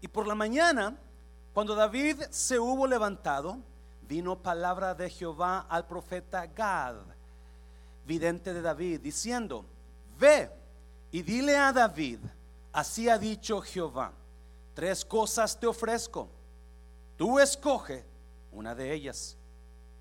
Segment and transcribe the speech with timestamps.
[0.00, 0.96] Y por la mañana,
[1.52, 3.58] cuando David se hubo levantado,
[4.02, 6.96] vino palabra de Jehová al profeta Gad,
[8.06, 9.64] vidente de David, diciendo,
[10.18, 10.50] ve
[11.10, 12.20] y dile a David,
[12.72, 14.12] así ha dicho Jehová,
[14.74, 16.28] tres cosas te ofrezco,
[17.16, 18.04] tú escoge
[18.52, 19.36] una de ellas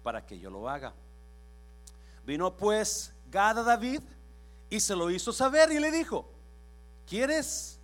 [0.03, 0.93] para que yo lo haga.
[2.25, 4.01] Vino pues Gad a David
[4.69, 6.29] y se lo hizo saber y le dijo,
[7.07, 7.76] ¿quieres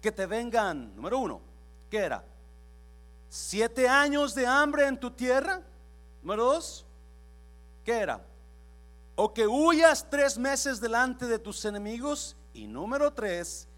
[0.00, 1.40] que te vengan, número uno,
[1.90, 2.24] ¿qué era?
[3.28, 5.62] Siete años de hambre en tu tierra.
[6.22, 6.84] Número dos,
[7.84, 8.24] ¿qué era?
[9.14, 12.36] O que huyas tres meses delante de tus enemigos.
[12.52, 13.68] Y número tres,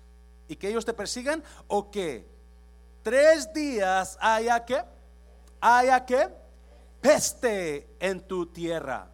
[0.48, 1.43] y que ellos te persigan.
[1.66, 2.27] O que
[3.02, 4.82] tres días haya que,
[5.60, 6.29] haya que,
[7.01, 9.10] peste en tu tierra.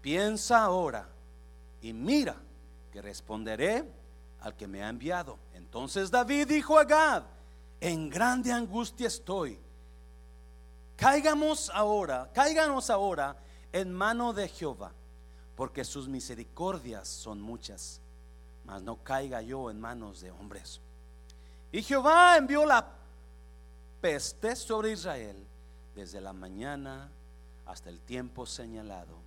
[0.00, 1.08] Piensa ahora
[1.80, 2.36] y mira
[2.92, 3.84] que responderé
[4.40, 5.38] al que me ha enviado.
[5.66, 7.24] Entonces David dijo a Gad,
[7.80, 9.58] en grande angustia estoy.
[10.94, 13.36] Caigamos ahora, cáiganos ahora
[13.72, 14.92] en mano de Jehová,
[15.56, 18.00] porque sus misericordias son muchas,
[18.64, 20.80] mas no caiga yo en manos de hombres.
[21.72, 22.86] Y Jehová envió la
[24.00, 25.44] peste sobre Israel
[25.96, 27.10] desde la mañana
[27.66, 29.18] hasta el tiempo señalado,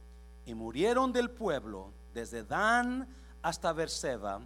[0.45, 4.41] y murieron del pueblo desde Dan hasta Berseba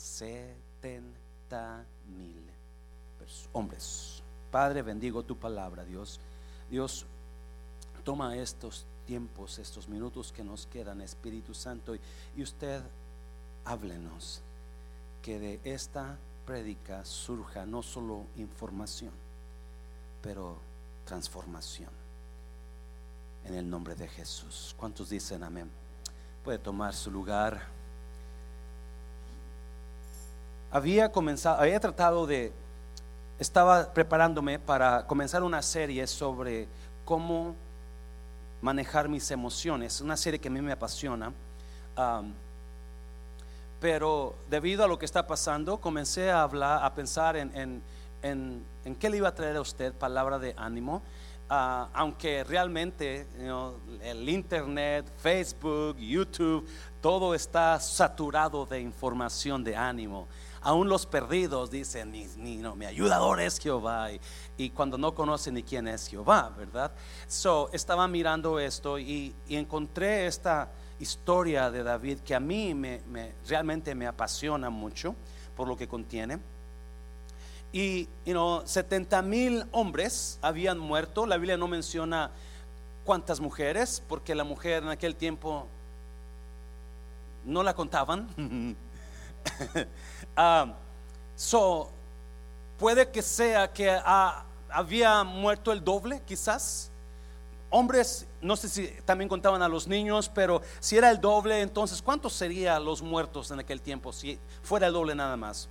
[0.00, 2.50] setenta mil
[3.52, 4.22] hombres.
[4.50, 6.18] Padre, bendigo tu palabra, Dios.
[6.70, 7.06] Dios,
[8.02, 12.82] toma estos tiempos, estos minutos que nos quedan, Espíritu Santo, y, usted
[13.64, 14.40] háblenos
[15.22, 19.12] que de esta prédica surja no solo información,
[20.22, 20.58] pero
[21.04, 21.90] transformación.
[23.44, 24.74] En el nombre de Jesús.
[24.76, 25.70] ¿Cuántos dicen amén?
[26.42, 27.79] Puede tomar su lugar.
[30.70, 32.52] Había comenzado, había tratado de
[33.40, 36.68] estaba preparándome para comenzar una serie sobre
[37.06, 37.56] cómo
[38.60, 41.32] manejar mis emociones, una serie que a mí me apasiona.
[43.80, 47.82] pero debido a lo que está pasando, comencé a hablar, a pensar en,
[48.22, 51.02] en, qué le iba a traer a usted palabra de ánimo.
[51.48, 53.26] Ah, aunque realmente
[54.02, 56.68] el internet, Facebook, YouTube,
[57.00, 60.28] todo está saturado de información de ánimo
[60.62, 64.08] aún los perdidos dicen, ni, no, mi ayudador es Jehová.
[64.56, 66.92] Y, cuando no conocen ni quién es Jehová, ¿verdad?
[67.26, 73.00] So, estaba mirando esto y, encontré esta historia de David que a mí me,
[73.48, 75.14] realmente me apasiona mucho
[75.56, 76.38] por lo que contiene.
[77.72, 81.24] Y, you know, 70 mil hombres habían muerto.
[81.24, 82.32] La Biblia no menciona
[83.04, 85.66] cuántas mujeres, porque la mujer en aquel tiempo
[87.44, 88.28] no la contaban.
[90.42, 90.72] Ah,
[91.36, 91.90] so,
[92.78, 93.94] puede que sea que
[94.70, 96.90] había muerto el doble, quizás.
[97.68, 102.00] Hombres, no sé si también contaban a los niños, pero si era el doble, entonces,
[102.00, 105.68] ¿cuántos serían los muertos en aquel tiempo si fuera el doble nada más?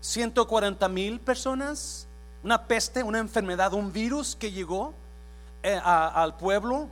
[0.00, 0.94] 140 ¿Mm?
[0.94, 2.06] mil personas,
[2.42, 4.94] una peste, una enfermedad, un virus que llegó
[5.62, 6.88] eh, al pueblo.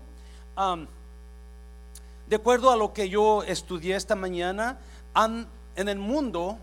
[2.27, 4.77] de acuerdo a lo que yo estudié esta mañana,
[5.15, 6.59] han en el mundo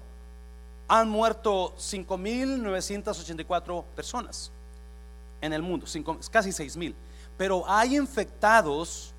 [0.87, 4.51] han muerto 5.984 personas.
[5.41, 5.85] En el mundo,
[6.31, 6.93] casi 6.000.
[7.37, 9.13] Pero hay infectados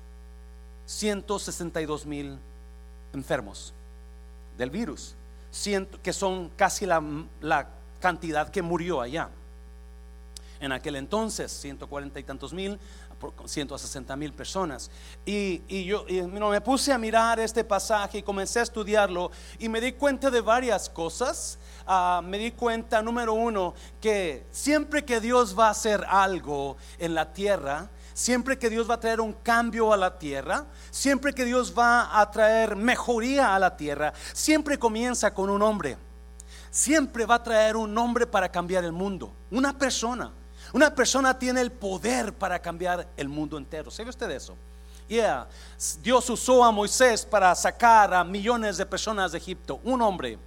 [0.87, 2.37] 162.000
[3.13, 3.73] enfermos
[4.57, 5.15] del virus,
[6.03, 7.03] que son casi la,
[7.41, 7.67] la
[7.99, 9.29] cantidad que murió allá.
[10.59, 12.79] En aquel entonces, 140 y tantos mil,
[13.45, 14.89] 160 mil personas.
[15.25, 19.93] Y, yo me puse a mirar este pasaje y comencé a estudiarlo y me di
[19.93, 21.59] cuenta de varias cosas.
[21.85, 27.15] Ah, me di cuenta, número uno, que siempre que Dios va a hacer algo en
[27.15, 31.45] la tierra, siempre que Dios va a traer un cambio a la tierra, siempre que
[31.45, 35.97] Dios va a traer mejoría a la tierra, siempre comienza con un hombre.
[36.69, 40.31] Siempre va a traer un hombre para cambiar el mundo, una persona.
[40.73, 43.91] Una persona tiene el poder para cambiar el mundo entero.
[43.91, 44.55] ¿Sabe usted eso?
[45.07, 45.47] Yeah.
[46.01, 49.81] Dios usó a Moisés para sacar a millones de personas de Egipto.
[49.83, 50.37] Un hombre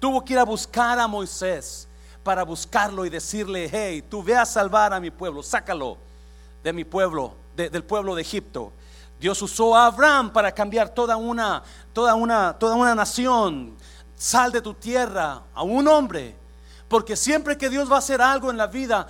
[0.00, 1.86] tuvo que ir a buscar a Moisés
[2.24, 5.98] para buscarlo y decirle, hey, tú ve a salvar a mi pueblo, sácalo
[6.64, 8.72] de mi pueblo, del pueblo de Egipto.
[9.20, 11.62] Dios usó a Abraham para cambiar toda una,
[11.92, 13.76] toda una, toda una nación.
[14.16, 16.34] Sal de tu tierra a un hombre,
[16.88, 19.06] porque siempre que Dios va a hacer algo en la vida,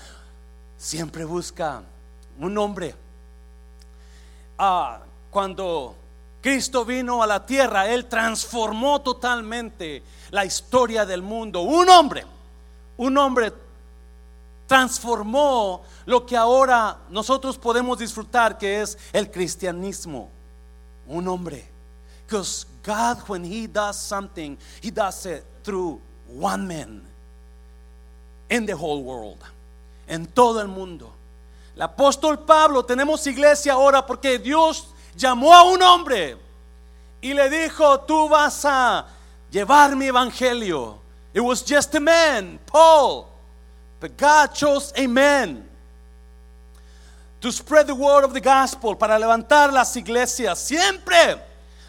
[0.82, 1.80] siempre busca
[2.40, 2.92] un hombre.
[4.58, 4.98] Ah,
[5.30, 5.94] cuando
[6.40, 11.62] Cristo vino a la tierra, Él transformó totalmente la historia del mundo.
[11.62, 12.26] Un hombre,
[12.96, 13.52] un hombre
[14.66, 20.30] transformó lo que ahora nosotros podemos disfrutar, que es el cristianismo.
[21.06, 21.64] Un hombre.
[22.26, 27.02] Because God, when He does something, He does it through one man
[28.50, 29.38] in the whole world,
[30.06, 31.12] en todo el mundo.
[31.74, 36.36] El apóstol Pablo, tenemos iglesia ahora porque Dios llamó a un hombre
[37.20, 39.06] y le dijo, tú vas a
[39.50, 40.98] llevar mi evangelio.
[41.32, 43.26] It was just a man, Paul.
[44.00, 45.64] But God chose a man
[47.40, 50.58] to spread the word of the gospel, para levantar las iglesias.
[50.58, 51.36] Siempre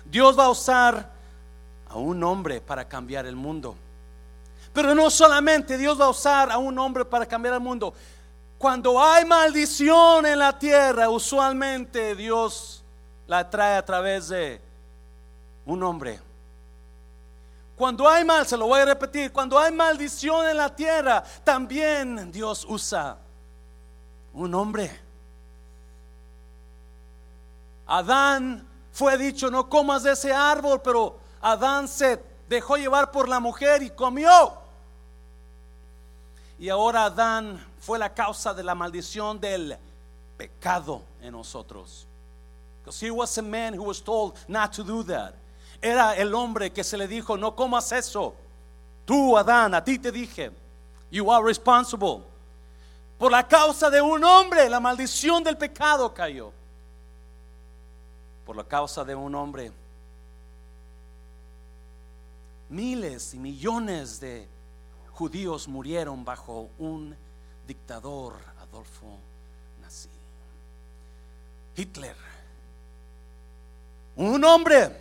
[0.06, 1.12] Dios va a usar
[1.90, 3.76] a un hombre para cambiar el mundo.
[4.74, 7.94] Pero no solamente Dios va a usar a un hombre para cambiar el mundo.
[8.58, 12.84] Cuando hay maldición en la tierra, usualmente Dios
[13.28, 14.60] la trae a través de
[15.66, 16.20] un hombre.
[17.76, 22.32] Cuando hay mal, se lo voy a repetir, cuando hay maldición en la tierra, también
[22.32, 23.18] Dios usa
[24.34, 25.00] un hombre.
[27.86, 33.40] Adán fue dicho, no comas de ese árbol, pero Adán se dejó llevar por la
[33.40, 34.63] mujer y comió.
[36.60, 39.78] Y ahora Adán fue la causa de la maldición del
[40.38, 42.06] pecado en nosotros.
[42.80, 45.34] Because he was a man who was told not to do that.
[45.82, 48.36] Era el hombre que se le dijo, no comas eso.
[49.06, 50.52] Tú, Adán, a ti te dije,
[51.10, 52.24] you are responsible.
[53.18, 56.52] Por la causa de un hombre, la maldición del pecado cayó.
[58.46, 59.72] Por la causa de un hombre,
[62.70, 64.48] miles y millones de
[65.24, 67.16] judíos murieron bajo un
[67.66, 69.18] dictador, Adolfo
[69.82, 70.10] Nazi.
[71.78, 72.18] Hitler,
[74.18, 74.92] un hombre,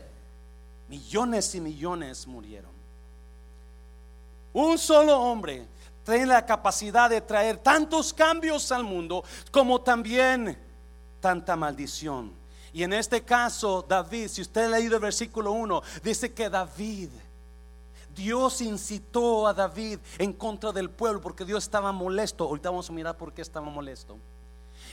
[0.88, 2.70] millones y millones murieron.
[4.52, 5.66] Un solo hombre
[6.04, 10.56] tiene la capacidad de traer tantos cambios al mundo como también
[11.20, 12.32] tanta maldición.
[12.72, 17.08] Y en este caso, David, si usted ha leído el versículo 1, dice que David
[18.14, 22.44] Dios incitó a David en contra del pueblo porque Dios estaba molesto.
[22.44, 24.18] Ahorita vamos a mirar por qué estaba molesto.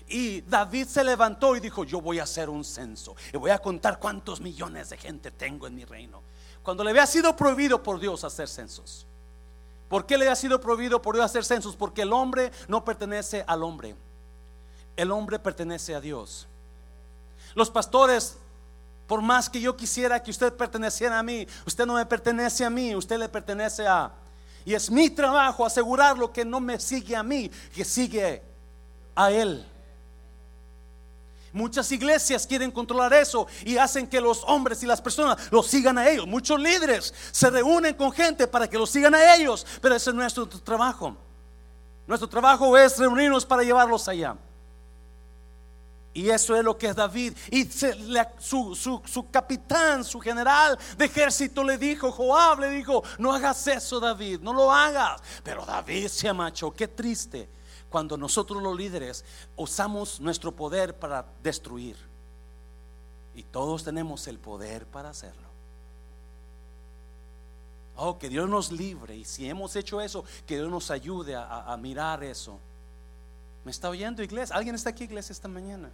[0.07, 3.59] Y David se levantó y dijo, yo voy a hacer un censo y voy a
[3.59, 6.21] contar cuántos millones de gente tengo en mi reino.
[6.63, 9.05] Cuando le había sido prohibido por Dios hacer censos.
[9.87, 11.75] ¿Por qué le había sido prohibido por Dios hacer censos?
[11.75, 13.95] Porque el hombre no pertenece al hombre.
[14.95, 16.47] El hombre pertenece a Dios.
[17.55, 18.37] Los pastores
[19.09, 22.69] por más que yo quisiera que usted perteneciera a mí, usted no me pertenece a
[22.69, 24.11] mí, usted le pertenece a...
[24.63, 28.43] Y es mi trabajo asegurarlo que no me sigue a mí, que sigue
[29.15, 29.65] a Él.
[31.51, 35.97] Muchas iglesias quieren controlar eso y hacen que los hombres y las personas los sigan
[35.97, 36.27] a ellos.
[36.27, 40.15] Muchos líderes se reúnen con gente para que los sigan a ellos, pero ese es
[40.15, 41.17] nuestro trabajo.
[42.05, 44.37] Nuestro trabajo es reunirnos para llevarlos allá.
[46.13, 47.37] Y eso es lo que es David.
[47.51, 53.99] Y su, capitán, su general de ejército le dijo, Joab le dijo, no hagas eso
[53.99, 55.21] David, no lo hagas.
[55.43, 57.47] Pero David se amachó, qué triste
[57.89, 59.23] cuando nosotros los líderes
[59.55, 61.97] usamos nuestro poder para destruir.
[63.35, 65.47] Y todos tenemos el poder para hacerlo.
[67.95, 69.15] Oh, que Dios nos libre.
[69.15, 72.59] Y si hemos hecho eso, que Dios nos ayude a mirar eso.
[73.63, 74.55] ¿Me está oyendo iglesia?
[74.55, 75.89] ¿Alguien está aquí iglesia esta mañana?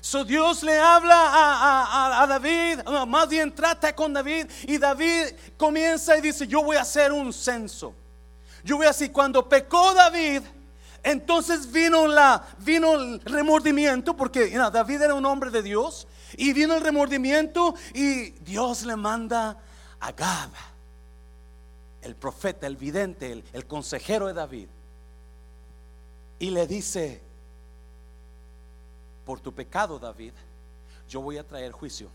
[0.00, 6.20] So Dios le habla a, David, más bien trata con David y David comienza y
[6.20, 7.94] dice, yo voy a hacer un censo.
[8.62, 10.42] Yo voy a decir, cuando pecó David,
[11.02, 16.74] entonces vino, la, vino el remordimiento, porque David era un hombre de Dios, y vino
[16.74, 19.56] el remordimiento y Dios le manda
[20.00, 20.50] a Gad,
[22.02, 24.68] el profeta, el vidente, el consejero de David
[26.44, 27.22] y le dice,
[29.24, 30.34] por tu pecado, David,
[31.08, 32.10] yo voy a traer juicio.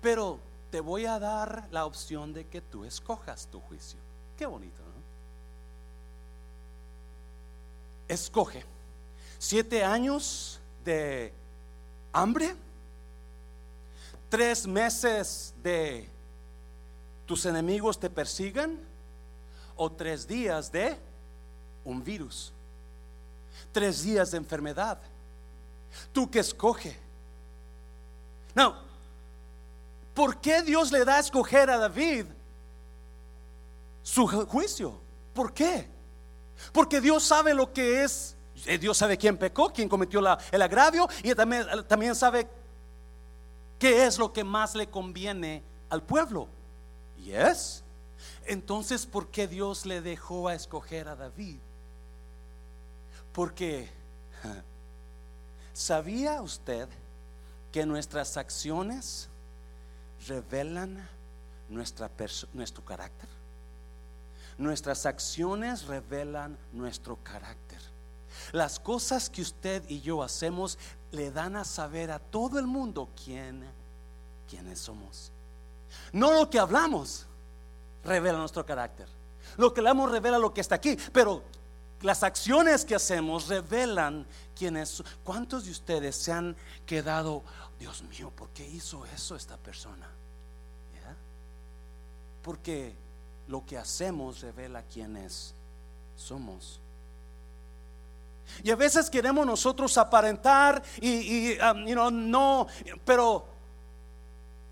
[0.00, 0.38] Pero
[0.70, 3.98] te voy a dar la opción de que tú escojas tu juicio.
[4.36, 4.92] Qué bonito, ¿no?
[8.06, 8.64] Escoge
[9.40, 11.32] siete años de
[12.12, 12.54] hambre,
[14.28, 16.08] tres meses de
[17.26, 18.78] tus enemigos te persigan
[19.74, 21.07] o tres días de
[21.88, 22.52] un virus,
[23.72, 24.98] tres días de enfermedad.
[26.12, 26.96] Tú que escoge.
[28.54, 28.76] No,
[30.14, 32.26] ¿por qué Dios le da a escoger a David
[34.02, 35.00] su juicio?
[35.34, 35.88] ¿Por qué?
[36.72, 41.08] Porque Dios sabe lo que es Eh, Dios sabe quién pecó, quién cometió el agravio
[41.22, 42.48] y también, también sabe
[43.78, 46.48] qué es lo que más le conviene al pueblo.
[47.16, 47.84] Y es.
[48.46, 51.60] Entonces, ¿por qué Dios le dejó a escoger a David?
[53.38, 53.88] Porque,
[55.72, 56.88] ¿sabía usted
[57.70, 59.28] que nuestras acciones
[60.26, 61.08] revelan
[61.68, 63.28] nuestro carácter?
[64.58, 67.78] Nuestras acciones revelan nuestro carácter.
[68.50, 70.76] Las cosas que usted y yo hacemos
[71.12, 73.62] le dan a saber a todo el mundo quién,
[74.50, 75.30] quiénes somos.
[76.12, 77.24] No lo que hablamos
[78.02, 79.06] revela nuestro carácter.
[79.56, 81.44] Lo que hablamos revela lo que está aquí, pero
[82.02, 84.26] las acciones que hacemos revelan
[84.56, 85.02] quiénes.
[85.24, 87.42] ¿Cuántos de ustedes se han quedado,
[87.78, 90.08] Dios mío, ¿por qué hizo eso esta persona?
[92.42, 92.94] Porque
[93.48, 95.54] lo que hacemos revela quiénes
[96.16, 96.80] somos.
[98.62, 102.66] Y a veces queremos nosotros aparentar y, um, no,
[103.04, 103.46] pero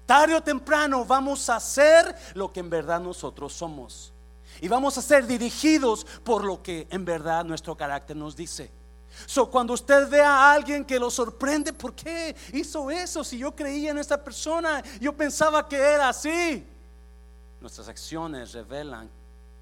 [0.07, 4.13] tarde o temprano vamos a hacer lo que en verdad nosotros somos.
[4.61, 8.71] Y vamos a ser dirigidos por lo que en verdad nuestro carácter nos dice.
[9.25, 13.25] So, cuando usted ve a alguien que lo sorprende, ¿por qué hizo eso?
[13.25, 16.67] Si yo creía en esta persona, yo pensaba que era así.
[17.61, 19.09] Nuestras acciones revelan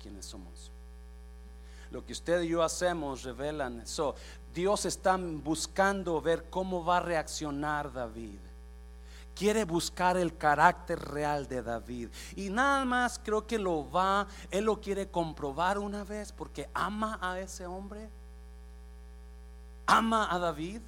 [0.03, 0.73] quiénes somos.
[1.91, 4.17] Lo que usted y yo hacemos revelan eso.
[4.53, 8.41] Dios está buscando ver cómo va a reaccionar David.
[9.35, 12.09] Quiere buscar el carácter real de David.
[12.37, 17.19] Y nada más creo que lo va, él lo quiere comprobar una vez porque ama
[17.21, 18.09] a ese hombre.
[19.87, 20.81] Ama a David.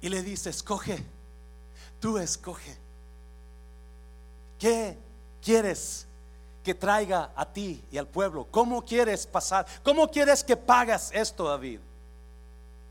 [0.00, 1.04] Y le dice, escoge,
[2.00, 2.76] tú escoge.
[4.58, 4.98] ¿Qué
[5.40, 6.06] quieres?
[6.62, 8.46] que traiga a ti y al pueblo?
[8.50, 9.66] ¿Cómo quieres pasar?
[9.82, 11.80] ¿Cómo quieres que pagas esto, David?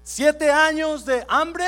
[0.03, 1.65] ¿Siete años de hambre?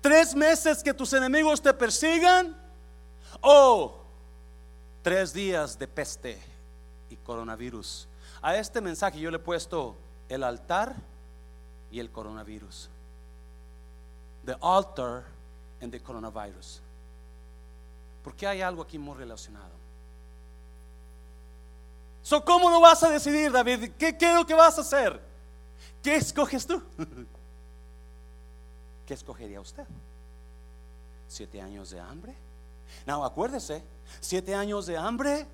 [0.00, 2.56] ¿Tres meses que tus enemigos te persigan?
[3.40, 4.02] ¿O
[5.02, 6.38] tres días de peste
[7.10, 8.08] y coronavirus?
[8.40, 9.96] A este mensaje yo le he puesto
[10.28, 10.94] el altar
[11.90, 12.88] y el coronavirus.
[14.46, 15.24] The altar
[15.82, 16.80] and the coronavirus.
[18.24, 19.80] Porque hay algo aquí muy relacionado.
[22.22, 23.92] So, ¿Cómo lo vas a decidir, David?
[23.98, 25.20] ¿Qué, ¿Qué, es lo que vas a hacer?
[26.02, 26.82] ¿Qué escoges tú?
[29.10, 29.82] ¿Qué escogería usted?
[31.26, 32.32] ¿Siete años de hambre?
[33.04, 33.82] No, acuérdese,
[34.20, 35.48] siete años de hambre.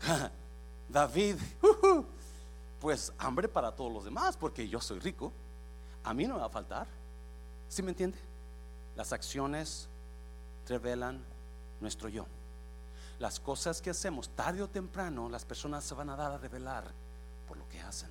[0.88, 1.36] David,
[2.80, 5.32] pues hambre para todos los demás, porque yo soy rico.
[6.02, 6.88] A mí no me va a faltar.
[7.68, 8.18] ¿Sí me entiende?
[8.96, 9.88] Las acciones
[10.66, 11.24] revelan
[11.80, 12.26] nuestro yo
[13.20, 16.90] las cosas que hacemos, tarde o temprano, las personas se van a dar a revelar
[17.46, 18.10] por lo que hacen.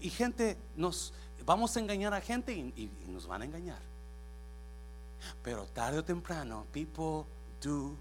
[0.00, 1.12] Y gente, nos
[1.44, 3.80] vamos a engañar a gente y, nos van a engañar.
[5.42, 7.24] Pero tarde o temprano, people
[7.60, 7.96] do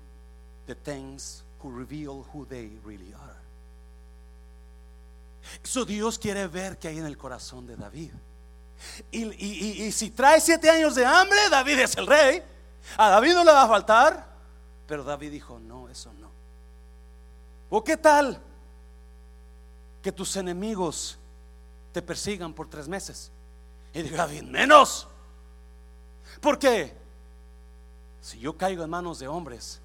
[0.65, 3.41] the things who reveal who they really are.
[5.63, 8.11] Eso Dios quiere ver que hay en el corazón de David.
[9.11, 12.43] Y, y, si trae siete años de hambre, David es el rey.
[12.97, 14.27] A David no le va a faltar.
[14.87, 16.29] Pero David dijo, no, eso no.
[17.69, 18.41] ¿O qué tal
[20.01, 21.17] que tus enemigos
[21.91, 23.31] te persigan por tres meses?
[23.93, 25.07] Y diga David, menos.
[26.39, 26.93] Porque
[28.21, 29.81] si yo caigo en manos de hombres,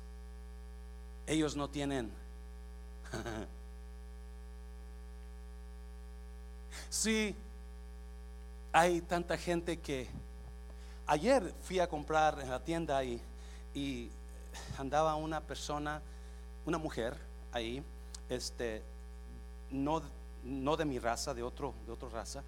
[1.26, 2.12] ellos no tienen...
[6.90, 7.34] sí,
[8.72, 10.08] hay tanta gente que...
[11.08, 13.20] Ayer fui a comprar en la tienda y,
[13.74, 14.10] y
[14.76, 16.02] andaba una persona,
[16.64, 17.16] una mujer
[17.52, 17.82] ahí,
[18.28, 18.82] este,
[19.70, 20.02] no,
[20.46, 22.42] no de mi raza, de, otro, de otra raza,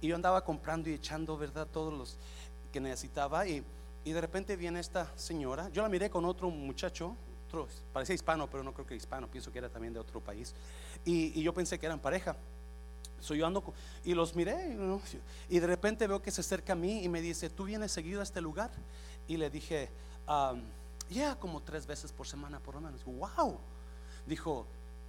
[0.00, 2.18] y yo andaba comprando y echando, ¿verdad?, todos los
[2.72, 3.62] que necesitaba, y,
[4.04, 7.14] y de repente viene esta señora, yo la miré con otro muchacho,
[7.46, 10.54] otro, parecía hispano, pero no creo que hispano, pienso que era también de otro país,
[11.04, 12.34] y, y yo pensé que eran pareja.
[13.20, 13.62] soy yo ando
[14.04, 14.76] y los miré
[15.48, 18.20] y de repente veo que se acerca a mí y me dice, ¿tú vienes seguido
[18.20, 18.70] a este lugar?
[19.28, 19.90] Y le dije,
[21.08, 23.04] ya como tres veces por semana por lo menos.
[23.04, 23.58] Wow.
[24.26, 24.66] Dijo,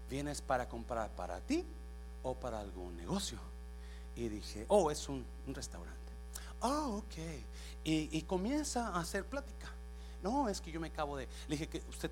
[0.10, 1.66] ¿vienes para comprar para ti
[2.24, 3.40] o para algún negocio?
[4.16, 6.00] Y dije, oh, es un, restaurante.
[6.62, 7.18] Oh, ok.
[7.84, 9.72] Y, y, comienza a hacer plática.
[10.22, 11.28] No, es que yo me acabo de.
[11.48, 12.10] Le dije que usted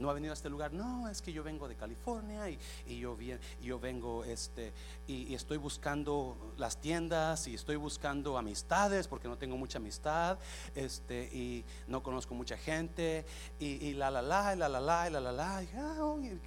[0.00, 0.72] no ha venido a este lugar.
[0.72, 3.16] No, es que yo vengo de California y, yo,
[3.62, 4.72] yo vengo este,
[5.06, 10.38] y, estoy buscando las tiendas y estoy buscando amistades porque no tengo mucha amistad
[10.74, 13.24] este, y no conozco mucha gente
[13.58, 15.62] y, la la la, la la la, la la la.
[15.62, 15.98] Y, ah,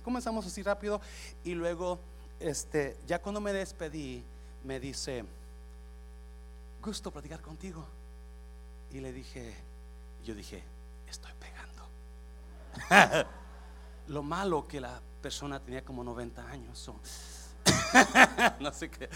[0.03, 1.00] comenzamos así rápido
[1.43, 2.00] y luego
[2.43, 4.23] este, ya cuando me despedí,
[4.63, 5.23] me dice,
[6.81, 7.85] gusto platicar contigo.
[8.91, 9.53] Y le dije,
[10.23, 10.62] yo dije,
[11.07, 11.88] estoy pegando.
[14.07, 16.91] Lo malo que la persona tenía como 90 años.
[18.59, 19.09] no sé qué.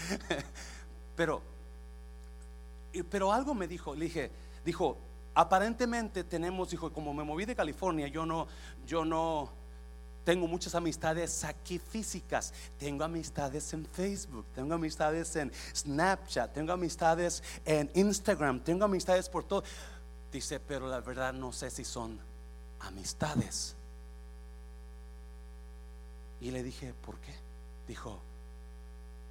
[1.14, 1.42] Pero,
[3.10, 4.30] pero algo me dijo, le dije,
[4.64, 4.96] dijo,
[5.34, 8.46] aparentemente tenemos, dijo, como me moví de California, yo no,
[8.86, 9.57] yo no
[10.28, 12.52] tengo muchas amistades aquí físicas.
[12.78, 19.44] Tengo amistades en Facebook, tengo amistades en Snapchat, tengo amistades en Instagram, tengo amistades por
[19.44, 19.64] todo.
[20.30, 22.20] Dice, pero la verdad no sé si son
[22.80, 23.74] amistades.
[26.42, 27.34] Y le dije, ¿por qué?
[27.86, 28.20] Dijo,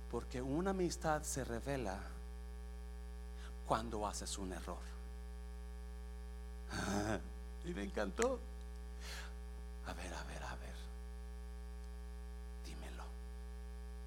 [0.10, 2.00] porque una amistad se revela
[3.68, 4.82] cuando haces un error.
[7.66, 8.40] y me encantó.
[9.86, 10.67] A ver, a ver, a ver.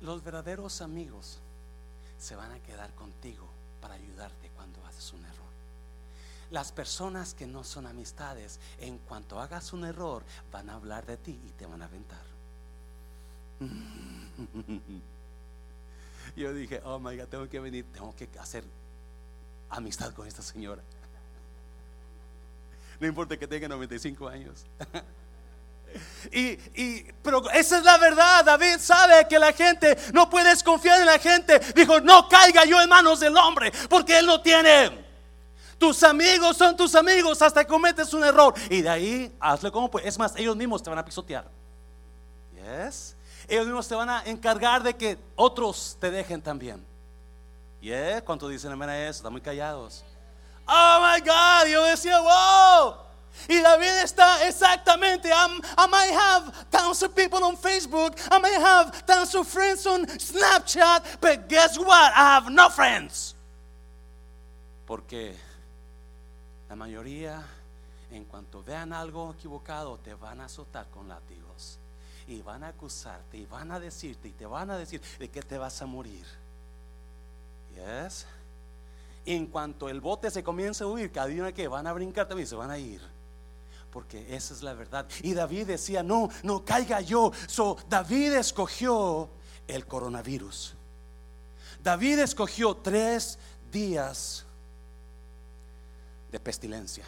[0.01, 1.39] Los verdaderos amigos
[2.19, 3.47] se van a quedar contigo
[3.81, 5.51] para ayudarte cuando haces un error.
[6.51, 11.17] Las personas que no son amistades, en cuanto hagas un error, van a hablar de
[11.17, 12.25] ti y te van a aventar.
[16.37, 18.65] Yo dije, oh my God, tengo que venir, tengo que hacer
[19.69, 20.83] amistad con esta señora.
[23.01, 24.67] No importa que tenga 95 años.
[26.33, 28.45] Y, pero esa es la verdad.
[28.45, 31.59] David sabe que la gente no puedes confiar en la gente.
[31.75, 35.07] Dijo: No caiga yo en manos del hombre, porque él no tiene.
[35.79, 38.55] Tus amigos son tus amigos hasta que cometes un error.
[38.69, 40.05] Y de ahí hazle como pues.
[40.05, 41.49] Es más, ellos mismos te van a pisotear.
[42.55, 43.17] Yes.
[43.49, 46.85] Ellos mismos te van a encargar de que otros te dejen también.
[47.81, 48.23] Yeah.
[48.23, 49.19] ¿Cuánto dicen amén a eso?
[49.19, 50.05] Están muy callados.
[50.69, 51.67] Oh my God.
[51.73, 53.10] Yo decía, wow.
[53.49, 55.31] Y David está exactamente.
[55.33, 58.17] I might have tons of people on Facebook.
[58.31, 61.21] I may have tons of friends on Snapchat.
[61.21, 62.13] But guess what?
[62.15, 63.35] I have no friends.
[64.87, 65.37] Porque
[66.69, 67.43] la mayoría,
[68.11, 71.79] en cuanto vean algo equivocado, te van a azotar con látigos.
[72.29, 73.39] Y van a acusarte.
[73.39, 74.29] Y van a decirte.
[74.29, 76.27] Y te van a decir de que te vas a morir.
[77.75, 78.27] Yes.
[79.25, 82.49] en cuanto el bote se comience a huir, cada día que van a brincar también
[82.49, 83.01] se van a ir
[83.91, 85.07] porque esa es la verdad.
[85.23, 87.33] Y David decía, no, no caiga yo.
[87.47, 89.29] So, David escogió
[89.67, 90.75] el coronavirus.
[91.83, 93.39] David escogió tres
[93.73, 94.45] días
[96.31, 97.05] de pestilencia.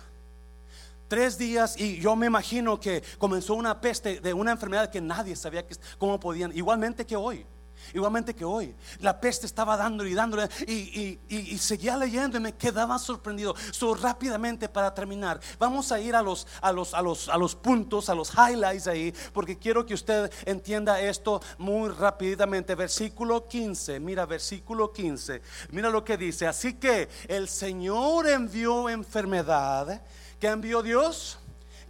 [1.08, 5.36] Tres días y yo me imagino que comenzó una peste de una enfermedad que nadie
[5.36, 5.64] sabía
[5.98, 7.44] cómo podían, igualmente que hoy.
[7.94, 12.54] Igualmente que hoy, la peste estaba dándole y dándole y, y, seguía leyendo y me
[12.54, 13.54] quedaba sorprendido.
[13.70, 17.54] So, rápidamente para terminar, vamos a ir a los, a, los, a, los, a los
[17.54, 22.74] puntos, a los highlights ahí, porque quiero que usted entienda esto muy rápidamente.
[22.74, 26.46] Versículo 15, mira, versículo 15, mira lo que dice.
[26.46, 30.02] Así que el Señor envió enfermedad.
[30.40, 31.38] ¿Qué envió Dios?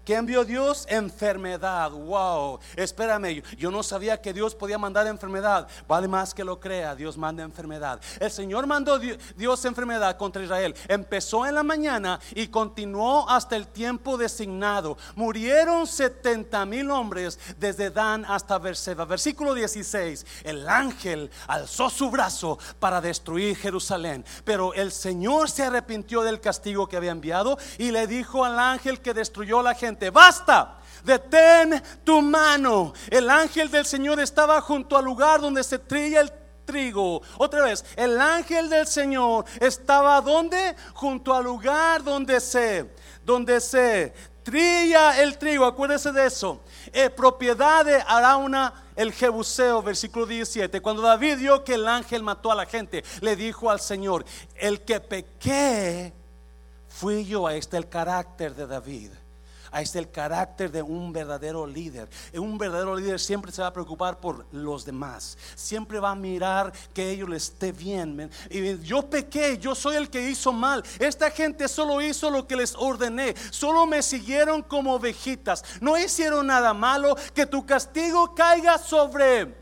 [0.04, 0.84] ¿Qué envió Dios?
[0.88, 1.92] Enfermedad.
[1.92, 2.58] Wow.
[2.74, 5.68] Espérame, yo no sabía que Dios podía mandar enfermedad.
[5.86, 8.00] Vale más que lo crea, Dios manda enfermedad.
[8.18, 10.74] El Señor mandó Dios enfermedad contra Israel.
[10.88, 14.98] Empezó en la mañana y continuó hasta el tiempo designado.
[15.14, 19.04] Murieron 70 mil hombres desde Dan hasta Berseba.
[19.04, 20.26] Versículo 16.
[20.42, 24.24] El ángel alzó su brazo para destruir Jerusalén.
[24.44, 29.00] Pero el Señor se arrepintió del castigo que había enviado y le dijo al ángel
[29.00, 30.78] que destruyó la gente basta.
[31.04, 32.92] Detén tu mano.
[33.10, 36.32] El ángel del Señor estaba junto al lugar donde se trilla el
[36.64, 37.22] trigo.
[37.38, 40.76] Otra vez, el ángel del Señor estaba donde?
[40.94, 45.64] Junto al lugar donde se, donde se trilla el trigo.
[45.64, 46.60] Acuérdese de eso.
[46.92, 50.80] Eh, propiedad de Arauna el Jebuseo, versículo 17.
[50.80, 54.24] Cuando David vio que el ángel mató a la gente, le dijo al Señor:
[54.54, 56.12] El que pequé
[56.88, 57.46] fui yo.
[57.46, 59.10] Ahí está el carácter de David.
[59.72, 62.06] Ahí está el carácter de un verdadero líder.
[62.34, 65.38] Un verdadero líder siempre se va a preocupar por los demás.
[65.54, 68.30] Siempre va a mirar que ellos le esté bien.
[68.50, 70.84] Y yo pequé, yo soy el que hizo mal.
[70.98, 73.34] Esta gente solo hizo lo que les ordené.
[73.50, 75.64] Solo me siguieron como ovejitas.
[75.80, 77.16] No hicieron nada malo.
[77.34, 79.54] Que tu castigo caiga sobre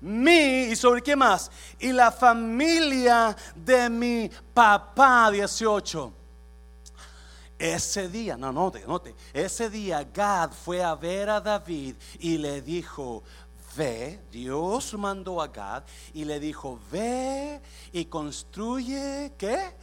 [0.00, 1.48] mí y sobre qué más.
[1.78, 6.23] Y la familia de mi papá 18.
[7.58, 12.60] Ese día, no, note, note, ese día Gad fue a ver a David y le
[12.60, 13.22] dijo,
[13.76, 17.60] ve, Dios mandó a Gad y le dijo, ve
[17.92, 19.76] y construye, ¿qué?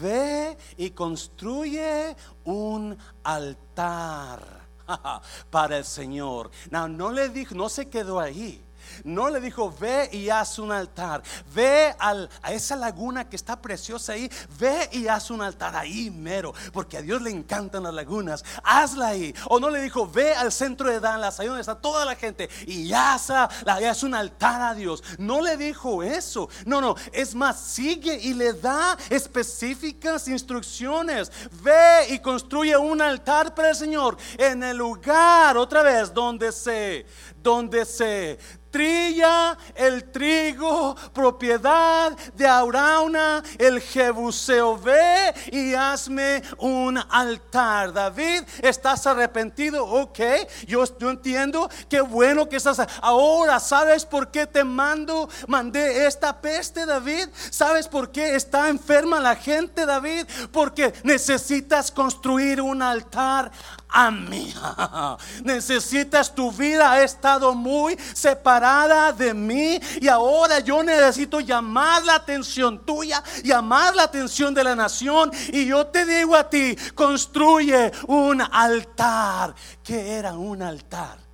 [0.00, 4.66] Ve y construye un altar
[5.50, 6.50] para el Señor.
[6.70, 8.60] No, no le dijo, no se quedó ahí.
[9.04, 11.22] No le dijo, ve y haz un altar.
[11.54, 14.30] Ve al, a esa laguna que está preciosa ahí.
[14.58, 16.54] Ve y haz un altar ahí mero.
[16.72, 18.44] Porque a Dios le encantan las lagunas.
[18.62, 19.34] Hazla ahí.
[19.48, 22.48] O no le dijo, ve al centro de Dallas, ahí donde está toda la gente.
[22.66, 25.02] Y haz, haz un altar a Dios.
[25.18, 26.48] No le dijo eso.
[26.64, 26.94] No, no.
[27.12, 31.30] Es más, sigue y le da específicas instrucciones.
[31.62, 37.06] Ve y construye un altar para el Señor en el lugar, otra vez, donde se,
[37.42, 38.38] donde se
[38.74, 44.76] trilla el trigo, propiedad de Aurauna, el Jebuseo.
[44.76, 47.92] Ve y hazme un altar.
[47.92, 49.86] David, ¿estás arrepentido?
[49.86, 50.18] Ok,
[50.66, 51.70] yo, yo entiendo.
[51.88, 52.82] Qué bueno que estás.
[53.00, 55.28] Ahora, ¿sabes por qué te mando?
[55.46, 57.28] Mandé esta peste, David.
[57.50, 60.26] ¿Sabes por qué está enferma la gente, David?
[60.50, 63.52] Porque necesitas construir un altar
[63.94, 64.52] a mí.
[65.44, 72.16] Necesitas tu vida ha estado muy separada de mí y ahora yo necesito llamar la
[72.16, 77.92] atención tuya, llamar la atención de la nación y yo te digo a ti, construye
[78.08, 79.54] un altar.
[79.84, 81.24] ¿Qué era un altar?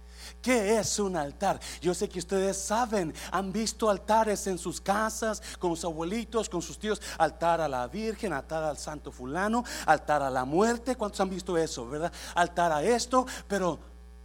[0.43, 1.61] ¿Qué es un altar?
[1.83, 6.63] Yo sé que ustedes saben, han visto altares en sus casas, con sus abuelitos, con
[6.63, 10.97] sus tíos, altar a la Virgen, altar al Santo Fulano, altar a la muerte.
[10.97, 12.13] ¿Cuántos han visto eso, verdad?
[12.35, 13.79] Altar a esto, pero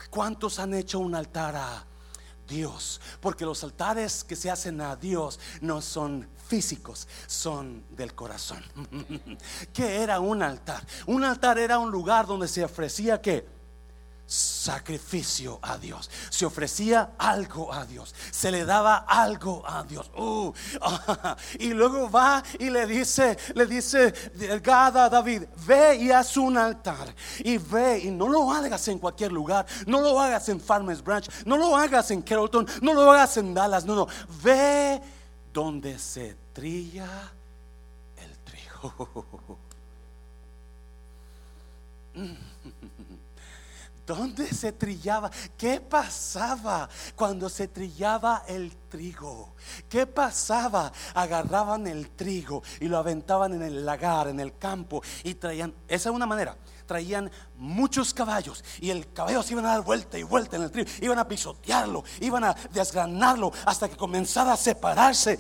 [0.10, 1.86] ¿cuántos han hecho un altar a
[2.48, 3.02] Dios?
[3.20, 8.64] Porque los altares que se hacen a Dios no son físicos, son del corazón.
[9.74, 10.86] ¿Qué era un altar?
[11.08, 13.55] Un altar era un lugar donde se ofrecía que
[14.26, 16.10] sacrificio a Dios.
[16.30, 18.14] Se ofrecía algo a Dios.
[18.32, 20.10] Se le daba algo a Dios.
[20.18, 20.52] Uh,
[21.60, 24.14] y luego va y le dice, le dice
[24.64, 27.14] Gada a David, ve y haz un altar.
[27.40, 29.66] Y ve y no lo hagas en cualquier lugar.
[29.86, 31.28] No lo hagas en Farmers Branch.
[31.46, 32.68] No lo hagas en Carrollton.
[32.82, 33.86] No lo hagas en Dallas.
[33.86, 34.08] No, no.
[34.44, 35.02] Ve
[35.54, 37.32] donde se trilla
[38.18, 39.60] el trigo.
[44.06, 45.32] ¿Dónde se trillaba?
[45.58, 49.56] ¿Qué pasaba cuando se trillaba el trigo?
[49.90, 50.92] ¿Qué pasaba?
[51.14, 56.10] Agarraban el trigo y lo aventaban en el lagar, en el campo y traían, esa
[56.10, 60.24] es una manera, traían muchos caballos y el caballo se iban a dar vuelta y
[60.24, 65.40] vuelta en el trigo, iban a pisotearlo, iban a desgranarlo hasta que comenzara a separarse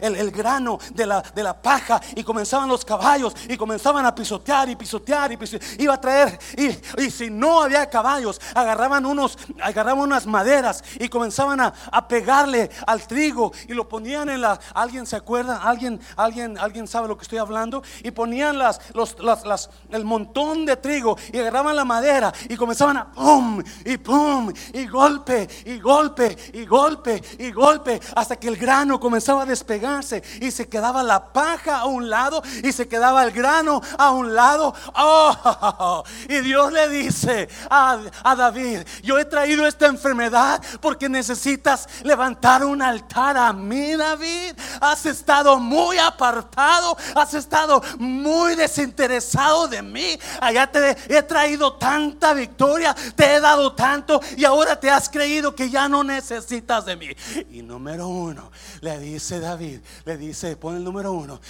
[0.00, 4.68] el, grano de la, de la paja y comenzaban los caballos y comenzaban a pisotear
[4.68, 5.80] y pisotear y pisotear.
[5.80, 11.60] iba a traer y, si no había caballos agarraban unos agarraban unas maderas y comenzaban
[11.60, 16.58] a, a, pegarle al trigo y lo ponían en la alguien se acuerda alguien alguien
[16.58, 20.76] alguien sabe lo que estoy hablando y ponían las los las, las el montón de
[20.76, 26.36] trigo y agarraban la madera y comenzaban a pum y pum y golpe y golpe
[26.52, 31.32] y golpe y golpe hasta que el grano comenzaba a despegarse y se quedaba la
[31.32, 34.74] paja a un lado y se quedaba el grano a un lado.
[34.96, 41.88] Oh, y Dios le dice a, a David, yo he traído esta enfermedad porque necesitas
[42.02, 44.54] levantar un altar a mí, David.
[44.80, 50.18] Has estado muy apartado, has estado muy desinteresado de mí.
[50.40, 50.70] Allá
[51.08, 51.43] he traído
[51.78, 56.84] tanta victoria, te he dado tanto y ahora te has creído que ya no necesitas
[56.86, 57.08] de mí.
[57.50, 61.40] Y número uno, le dice David, le dice, pon el número uno,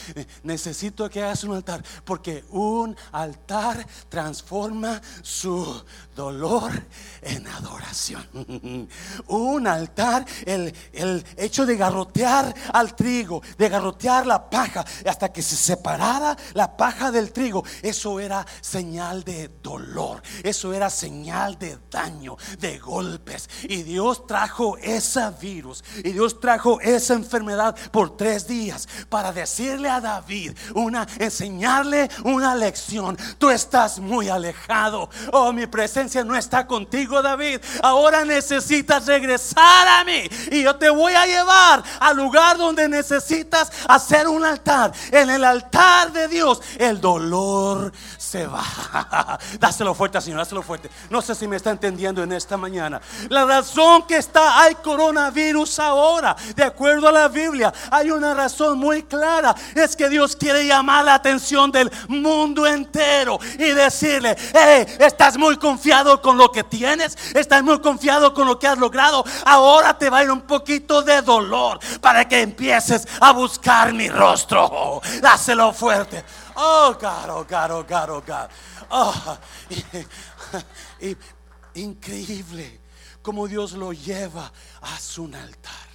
[0.42, 6.72] necesito que hagas un altar, porque un altar transforma su dolor
[7.22, 8.26] en adoración.
[9.26, 15.42] Un altar, el, el, hecho de garrotear al trigo, de garrotear la paja hasta que
[15.42, 21.78] se separara la paja del trigo, eso era señal de dolor, eso era señal de
[21.90, 23.48] daño, de golpes.
[23.64, 29.88] Y Dios trajo ese virus, y Dios trajo esa enfermedad por tres días para decirle
[29.88, 33.16] a David, una, enseñarle una lección.
[33.38, 35.08] Tú estás muy alejado.
[35.32, 37.60] Oh, mi presencia no está contigo, David.
[37.82, 40.28] Ahora necesitas regresar a mí.
[40.50, 44.92] Y yo te voy a llevar al lugar donde necesitas hacer un altar.
[45.10, 47.92] En el altar de Dios, el dolor
[48.46, 49.38] va.
[49.58, 50.90] Dáselo fuerte, Señor, dáselo fuerte.
[51.10, 53.00] No sé si me está entendiendo en esta mañana.
[53.28, 58.78] La razón que está, hay coronavirus ahora, de acuerdo a la Biblia, hay una razón
[58.78, 59.54] muy clara.
[59.74, 65.56] Es que Dios quiere llamar la atención del mundo entero y decirle, hey, estás muy
[65.56, 69.24] confiado con lo que tienes, estás muy confiado con lo que has logrado.
[69.44, 74.08] Ahora te va a ir un poquito de dolor para que empieces a buscar mi
[74.08, 75.00] rostro.
[75.20, 76.24] Dáselo fuerte.
[76.56, 78.50] Oh, God, oh, God, oh, God, oh, God.
[78.90, 79.38] Oh,
[81.74, 82.80] increíble.
[83.24, 84.52] como Dios lo lleva.
[84.82, 85.88] Haz un altar.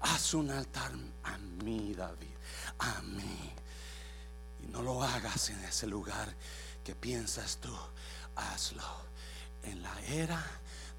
[0.00, 0.92] Haz un altar
[1.24, 2.36] a mí, David.
[2.78, 3.52] A mí.
[4.62, 6.32] Y no lo hagas en ese lugar
[6.84, 7.76] que piensas tú.
[8.36, 8.82] Hazlo
[9.64, 10.42] en la era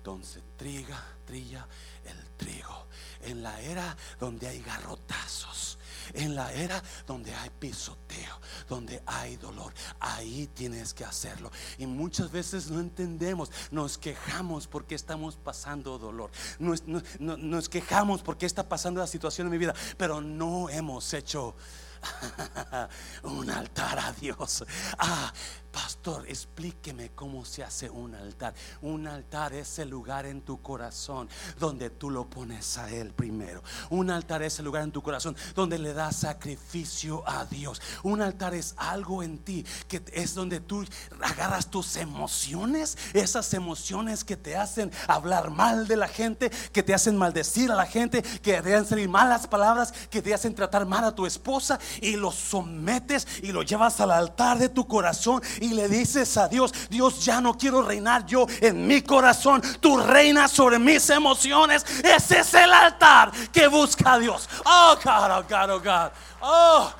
[0.03, 1.65] donde se triga, trilla
[2.03, 2.87] el trigo.
[3.21, 5.77] En la era donde hay garrotazos
[6.13, 9.73] en la era donde hay pisoteo, donde hay dolor.
[9.99, 11.51] Ahí tienes que hacerlo.
[11.77, 16.31] Y muchas veces no entendemos, nos quejamos porque estamos pasando dolor.
[16.59, 21.55] Nos, quejamos porque está pasando la situación en mi vida, pero no hemos hecho
[23.23, 24.63] un altar a Dios.
[24.97, 25.33] Ah,
[25.73, 28.53] Pastor, explíqueme cómo se hace un altar.
[28.83, 31.27] Un altar es el lugar en tu corazón
[31.59, 33.63] donde tú lo pones a Él primero.
[33.89, 37.81] Un altar es el lugar en tu corazón donde le das sacrificio a Dios.
[38.03, 40.85] Un altar es algo en ti que es donde tú
[41.19, 46.93] agarras tus emociones, esas emociones que te hacen hablar mal de la gente, que te
[46.93, 50.85] hacen maldecir a la gente, que te hacen salir malas palabras, que te hacen tratar
[50.85, 55.41] mal a tu esposa y lo sometes y lo llevas al altar de tu corazón
[55.63, 59.97] y le dices a Dios, Dios ya no quiero reinar yo en mi corazón, tú
[59.97, 61.85] reinas sobre mis emociones.
[62.03, 64.49] Ese es el altar que busca Dios.
[64.65, 66.11] Oh, God, oh, God, oh, God.
[66.41, 66.93] Oh,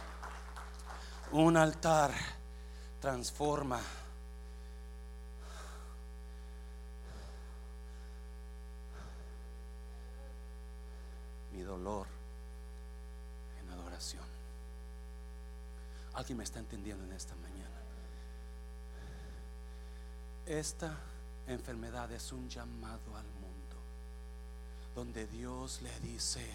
[1.34, 2.12] un altar
[3.02, 3.82] transforma.
[11.52, 12.08] Mi dolor
[13.62, 14.24] en adoración.
[16.14, 17.54] Alguien me está entendiendo en esta mañana.
[20.46, 20.98] Esta
[21.48, 23.78] enfermedad es un llamado al mundo,
[24.94, 26.46] donde Dios le dice,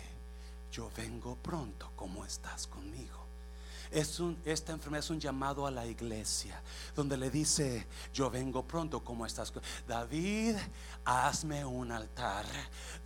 [0.71, 3.17] yo vengo pronto, ¿cómo estás conmigo?
[3.91, 6.61] Es un, esta enfermedad es un llamado a la iglesia,
[6.95, 9.55] donde le dice, yo vengo pronto, ¿cómo estás?
[9.87, 10.57] David,
[11.07, 12.45] hazme un altar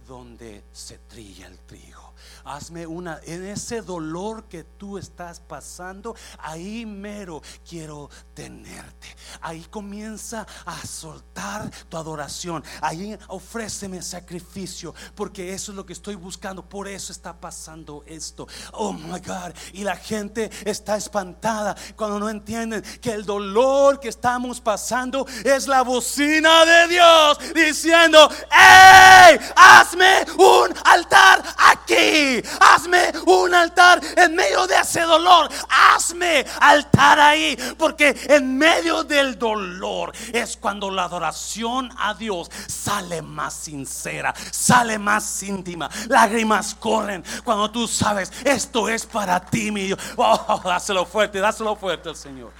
[0.05, 2.12] donde se trilla el trigo.
[2.45, 9.07] Hazme una, en ese dolor que tú estás pasando, ahí mero quiero tenerte.
[9.41, 12.65] Ahí comienza a soltar tu adoración.
[12.81, 16.69] Ahí ofréceme sacrificio, porque eso es lo que estoy buscando.
[16.69, 18.47] Por eso está pasando esto.
[18.73, 19.53] Oh my God.
[19.73, 25.67] Y la gente está espantada cuando no entienden que el dolor que estamos pasando es
[25.67, 29.39] la bocina de Dios diciendo, ¡Ey!
[29.57, 32.12] Hazme un altar aquí.
[32.61, 35.49] Hazme un altar en medio de ese dolor.
[35.69, 37.57] Hazme altar ahí.
[37.79, 44.99] Porque en medio del dolor es cuando la adoración a Dios sale más sincera, sale
[44.99, 45.91] más íntima.
[46.09, 49.99] Lágrimas corren cuando tú sabes, esto es para ti, mi Dios.
[50.17, 52.53] Oh, dáselo fuerte, dáselo fuerte al Señor.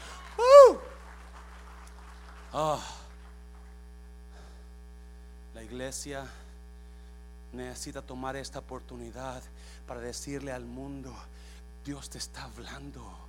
[2.53, 2.79] Oh.
[5.55, 6.25] La iglesia
[7.53, 9.43] necesita tomar esta oportunidad
[9.87, 11.15] para decirle al mundo,
[11.85, 13.23] Dios te está hablando.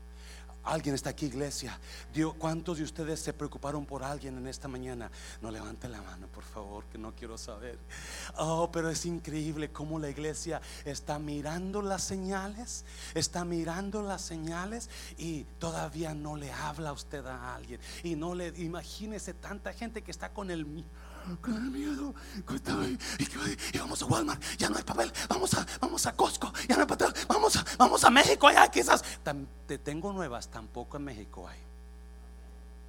[0.66, 1.78] Alguien está aquí, iglesia.
[2.14, 5.12] Dios, ¿cuántos de ustedes se preocuparon por alguien en esta mañana?
[5.42, 7.78] No levante la mano, por favor, que no quiero saber.
[8.38, 14.90] Oh, pero es increíble cómo la iglesia está mirando las señales, está mirando las señales
[15.18, 17.82] y todavía no le habla a usted a alguien.
[18.02, 20.66] Y no le imagínese tanta gente que está con el
[21.42, 22.14] con el miedo.
[23.74, 25.12] Y, vamos a Walmart, ya no hay papel.
[25.30, 27.14] Vamos a, vamos a Costco, ya no hay papel.
[27.28, 29.04] Vamos a, vamos a México, ya quizás.
[29.68, 31.60] Te tengo nuevas, tampoco en México hay.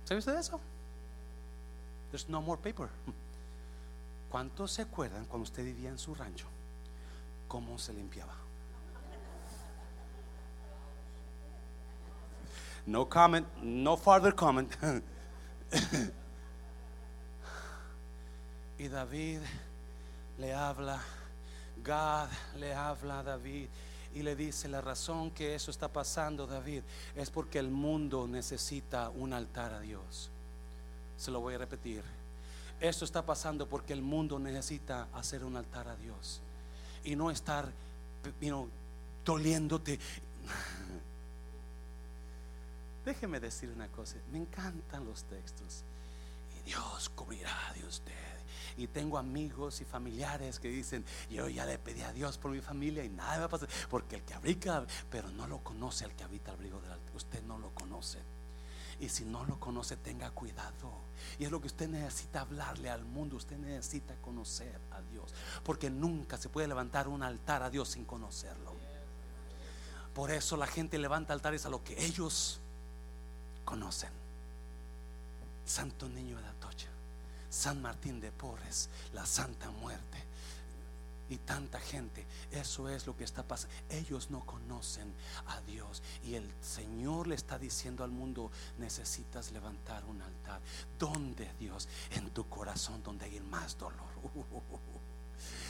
[0.04, 0.60] ¿Sabe usted eso?
[2.10, 2.88] There's no more paper.
[4.28, 6.46] ¿Cuántos se acuerdan cuando usted vivía en su rancho?
[7.48, 8.34] ¿Cómo se limpiaba?
[12.86, 14.70] No comment, no further comment.
[18.78, 19.40] Y David
[20.38, 21.00] le habla,
[21.84, 23.68] God le habla a David
[24.14, 26.82] y le dice, la razón que eso está pasando, David,
[27.14, 30.30] es porque el mundo necesita un altar a Dios.
[31.16, 32.02] Se lo voy a repetir.
[32.80, 36.40] Esto está pasando porque el mundo necesita hacer un altar a Dios
[37.04, 37.70] y no estar
[38.40, 38.68] you
[39.24, 39.98] doliéndote.
[43.04, 45.82] Déjeme decir una cosa, me encantan los textos
[46.58, 48.33] y Dios cubrirá de usted
[48.76, 52.60] y tengo amigos y familiares que dicen, yo ya le pedí a Dios por mi
[52.60, 56.12] familia y nada va a pasar, porque el que habita, pero no lo conoce el
[56.12, 58.18] que habita al abrigo del alto, usted no lo conoce.
[59.00, 60.92] Y si no lo conoce, tenga cuidado.
[61.38, 63.36] Y es lo que usted necesita hablarle al mundo.
[63.36, 65.34] Usted necesita conocer a Dios.
[65.64, 68.72] Porque nunca se puede levantar un altar a Dios sin conocerlo.
[70.14, 72.60] Por eso la gente levanta altares a lo que ellos
[73.64, 74.10] conocen.
[75.66, 76.93] Santo niño de Atocha.
[77.54, 80.18] San Martín de Porres, la Santa Muerte
[81.28, 82.26] y tanta gente.
[82.50, 83.72] Eso es lo que está pasando.
[83.90, 85.14] Ellos no conocen
[85.46, 86.02] a Dios.
[86.24, 90.60] Y el Señor le está diciendo al mundo, necesitas levantar un altar.
[90.98, 91.88] ¿Dónde Dios?
[92.10, 94.08] En tu corazón, donde hay más dolor.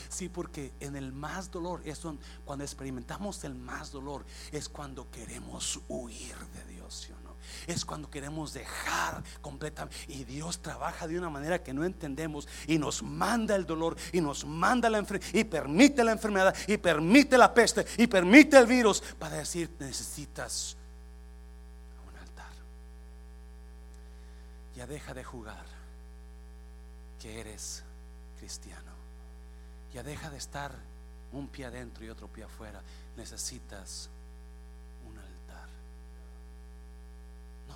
[0.07, 2.01] Sí, porque en el más dolor es
[2.45, 7.34] cuando experimentamos el más dolor, es cuando queremos huir de Dios, no?
[7.67, 9.97] Es cuando queremos dejar completamente.
[10.07, 14.21] Y Dios trabaja de una manera que no entendemos y nos manda el dolor y
[14.21, 18.67] nos manda la enfermedad y permite la enfermedad y permite la peste y permite el
[18.67, 20.77] virus para decir necesitas
[22.09, 22.51] un altar.
[24.75, 25.65] Ya deja de jugar
[27.19, 27.83] que eres
[28.37, 28.91] cristiano.
[29.93, 30.71] Ya deja de estar
[31.31, 32.81] un pie adentro y otro pie afuera.
[33.17, 34.09] Necesitas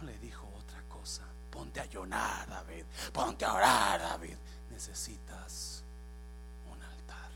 [0.03, 1.23] le dijo otra cosa.
[1.49, 2.85] Ponte a llorar, David.
[3.11, 4.35] Ponte a orar, David.
[4.71, 5.83] Necesitas
[6.71, 7.31] un altar.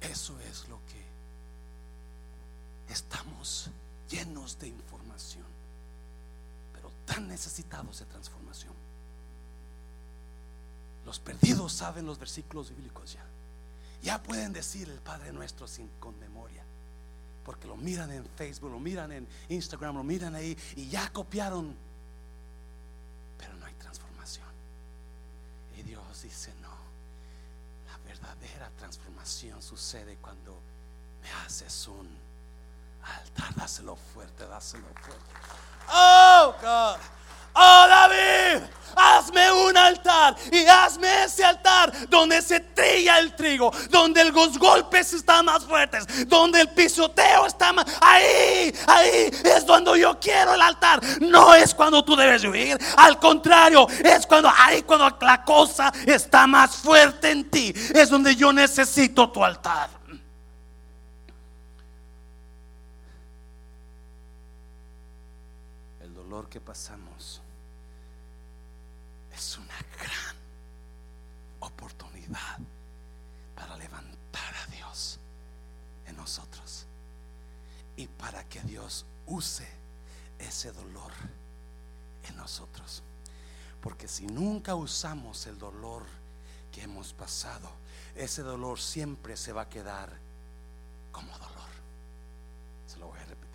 [0.00, 1.04] Eso es lo que
[2.92, 3.70] estamos
[4.08, 5.46] llenos de información,
[6.72, 8.74] pero tan necesitados de transformación.
[11.04, 13.24] Los perdidos saben los versículos bíblicos ya.
[14.02, 16.65] Ya pueden decir el Padre nuestro sin con memoria
[17.46, 21.76] porque lo miran en Facebook, lo miran en Instagram, lo miran ahí y ya copiaron.
[23.38, 24.48] Pero no hay transformación.
[25.78, 26.76] Y Dios dice, no,
[27.86, 30.60] la verdadera transformación sucede cuando
[31.22, 32.18] me haces un
[33.04, 33.54] altar.
[33.54, 35.32] Dáselo fuerte, dáselo fuerte.
[35.88, 36.98] Oh, God.
[37.58, 41.65] Oh David, hazme un altar y hazme ese altar
[42.08, 47.72] donde se trilla el trigo, donde los golpes están más fuertes, donde el pisoteo está
[47.72, 47.86] más...
[48.00, 51.00] Ahí, ahí es donde yo quiero el altar.
[51.20, 56.46] No es cuando tú debes huir, al contrario, es cuando ahí cuando la cosa está
[56.46, 59.90] más fuerte en ti, es donde yo necesito tu altar.
[66.00, 67.05] El dolor que pasamos
[77.96, 79.66] y para que Dios use
[80.38, 81.12] ese dolor
[82.28, 83.02] en nosotros.
[83.80, 86.04] Porque si nunca usamos el dolor
[86.72, 87.70] que hemos pasado,
[88.14, 90.10] ese dolor siempre se va a quedar
[91.12, 91.70] como dolor.
[92.86, 93.46] Se lo voy a repetir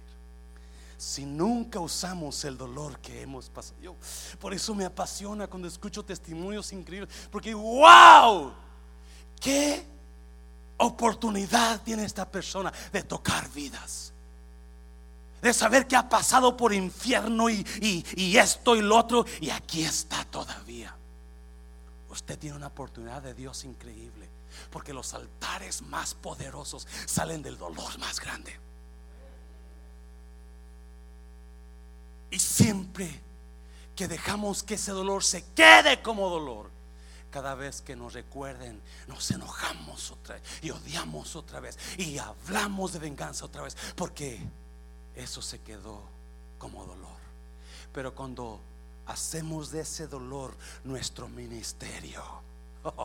[1.02, 3.76] si nunca usamos el dolor que hemos pasado.
[3.82, 3.96] Yo,
[4.40, 8.54] por eso me apasiona cuando escucho testimonios increíbles, porque wow,
[9.40, 9.84] qué
[10.78, 14.11] oportunidad tiene esta persona de tocar vidas.
[15.42, 17.66] De saber que ha pasado por infierno y,
[18.16, 20.96] y esto y lo otro, y aquí está todavía.
[22.10, 24.30] Usted tiene una oportunidad de Dios increíble,
[24.70, 28.60] porque los altares más poderosos salen del dolor más grande.
[32.30, 33.22] Y siempre
[33.96, 36.70] que dejamos que ese dolor se quede como dolor,
[37.30, 42.94] cada vez que nos recuerden, nos enojamos otra vez y odiamos otra vez y hablamos
[42.94, 44.42] de venganza otra vez, porque
[45.16, 46.04] eso se quedó
[46.58, 47.20] como dolor.
[47.94, 48.60] Pero cuando
[49.06, 52.24] hacemos de ese dolor nuestro ministerio,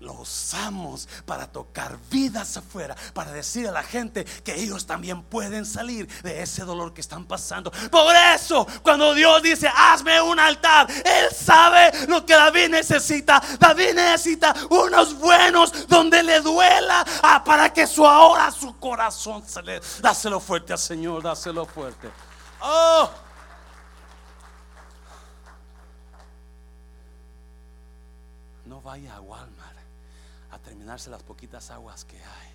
[0.00, 5.66] lo usamos para tocar vidas afuera, para decir a la gente que ellos también pueden
[5.66, 7.70] salir de ese dolor que están pasando.
[7.90, 13.42] Por eso, cuando Dios dice, hazme un altar, Él sabe lo que David necesita.
[13.58, 19.62] David necesita unos buenos donde le duela ah, para que su ahora su corazón se
[19.62, 19.80] le...
[20.00, 22.10] Dáselo fuerte al Señor, dáselo fuerte.
[22.60, 23.10] Oh.
[28.64, 29.77] No vaya a Walmart
[30.68, 32.52] terminarse las poquitas aguas que hay,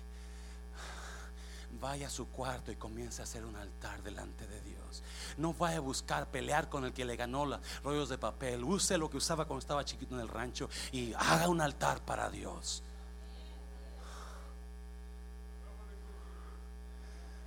[1.80, 5.02] vaya a su cuarto y comience a hacer un altar delante de Dios.
[5.36, 8.62] No vaya a buscar pelear con el que le ganó los rollos de papel.
[8.62, 12.30] Use lo que usaba cuando estaba chiquito en el rancho y haga un altar para
[12.30, 12.84] Dios.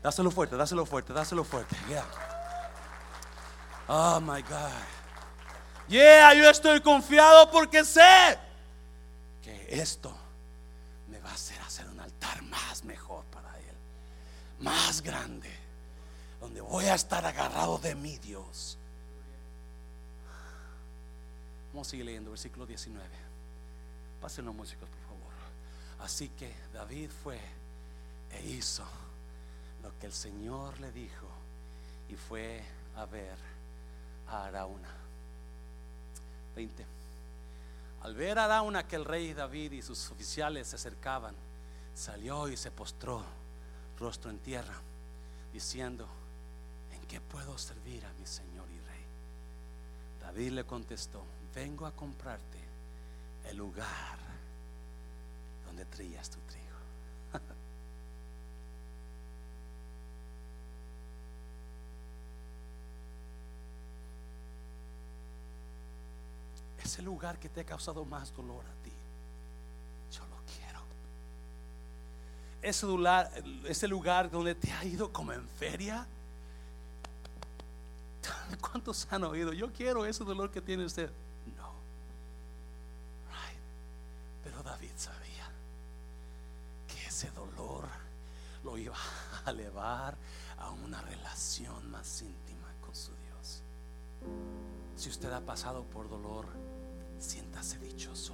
[0.04, 1.78] Dáselo fuerte, dáselo fuerte, dáselo fuerte.
[1.88, 2.06] Yeah.
[3.88, 5.88] Oh my God.
[5.88, 8.38] Yeah, yo estoy confiado porque sé
[9.42, 10.27] que esto
[12.44, 13.76] más mejor para Él,
[14.60, 15.54] más grande,
[16.40, 18.78] donde voy a estar agarrado de mi Dios.
[21.74, 23.06] Vamos a seguir leyendo, versículo 19.
[24.22, 25.34] Pasen los músicos, por favor.
[26.00, 27.40] Así que David fue
[28.32, 28.84] e hizo
[29.84, 31.28] lo que el Señor le dijo
[32.10, 32.64] y fue
[32.96, 33.38] a ver
[34.28, 34.90] a Arauna.
[36.56, 36.86] 20.
[38.02, 41.36] Al ver a Arauna que el rey David y sus oficiales se acercaban,
[41.98, 43.24] salió y se postró
[44.00, 44.76] rostro en tierra,
[45.52, 46.08] diciendo,
[46.94, 49.04] ¿en qué puedo servir a mi Señor y Rey?
[50.22, 51.26] David le contestó,
[51.56, 52.60] vengo a comprarte
[53.50, 54.20] el lugar
[55.66, 56.68] donde trillas tu trigo.
[66.84, 68.94] Ese lugar que te ha causado más dolor a ti,
[70.12, 70.78] yo lo quiero.
[72.68, 73.32] Ese lugar,
[73.64, 76.06] ese lugar donde te ha ido como en feria.
[78.60, 79.54] ¿Cuántos han oído?
[79.54, 81.10] Yo quiero ese dolor que tiene usted.
[81.56, 81.72] No.
[84.44, 85.50] Pero David sabía
[86.90, 87.86] que ese dolor
[88.66, 88.98] lo iba
[89.46, 90.18] a elevar
[90.58, 93.62] a una relación más íntima con su Dios.
[94.98, 96.48] Si usted ha pasado por dolor,
[97.18, 98.34] siéntase dichoso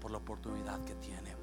[0.00, 1.36] por la oportunidad que tiene.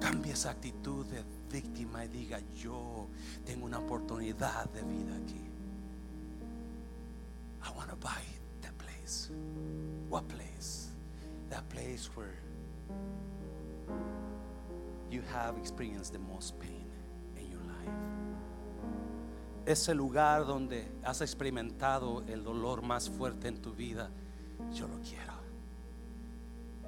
[0.00, 3.08] Cambie esa actitud de víctima y diga, yo
[3.44, 5.40] tengo una oportunidad de vida aquí.
[7.64, 8.22] I want to buy
[8.62, 9.30] that place.
[10.08, 10.90] What place?
[11.50, 12.34] That place where
[15.10, 16.86] you have experienced the most pain
[17.36, 17.90] in your life.
[19.64, 24.10] Ese lugar donde has experimentado el dolor más fuerte en tu vida,
[24.72, 25.34] yo lo quiero.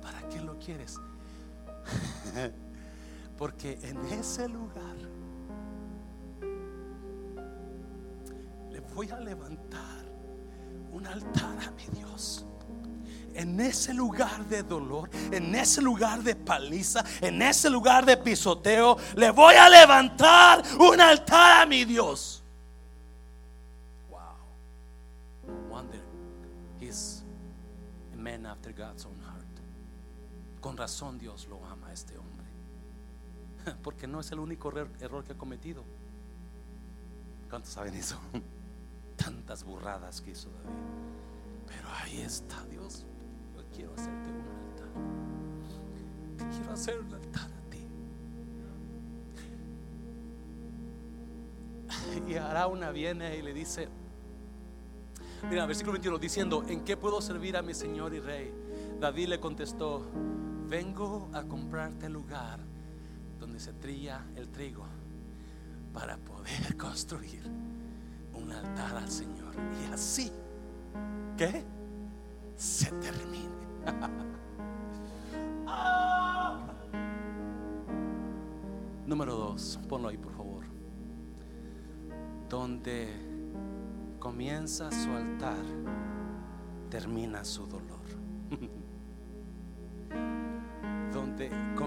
[0.01, 0.97] ¿Para qué lo quieres?
[3.39, 4.97] Porque en ese lugar
[8.69, 10.05] le voy a levantar
[10.91, 12.45] un altar a mi Dios.
[13.35, 18.97] En ese lugar de dolor, en ese lugar de paliza, en ese lugar de pisoteo,
[19.15, 22.43] le voy a levantar un altar a mi Dios.
[24.11, 24.19] Wow.
[25.71, 26.01] Wonder
[26.81, 27.23] he's
[28.13, 29.47] a man after God's own heart.
[30.61, 32.48] Con razón Dios lo ama a este hombre.
[33.83, 35.85] Porque no es el único error, que ha cometido.
[37.49, 38.19] ¿Cuántos saben eso?
[39.17, 40.77] Tantas burradas que hizo David.
[41.67, 43.05] Pero ahí está Dios.
[43.55, 44.89] Yo quiero hacerte un altar.
[46.37, 47.89] Te quiero hacer un altar a ti.
[52.29, 53.89] Y Arauna viene y le dice,
[55.49, 58.53] mira, versículo 21, diciendo, ¿en qué puedo servir a mi Señor y Rey?
[59.01, 60.05] David le contestó,
[60.69, 62.61] vengo a comprarte lugar
[63.49, 64.85] donde se trilla el trigo
[65.95, 67.43] para poder construir
[68.35, 69.55] un altar al Señor.
[69.83, 70.31] Y así,
[71.37, 71.65] ¿qué?
[72.57, 73.49] Se termine.
[75.71, 76.59] Ah.
[79.07, 80.65] Número dos, ponlo ahí por favor.
[82.49, 83.07] Donde
[84.19, 85.63] comienza su altar,
[86.89, 88.01] termina su dolor.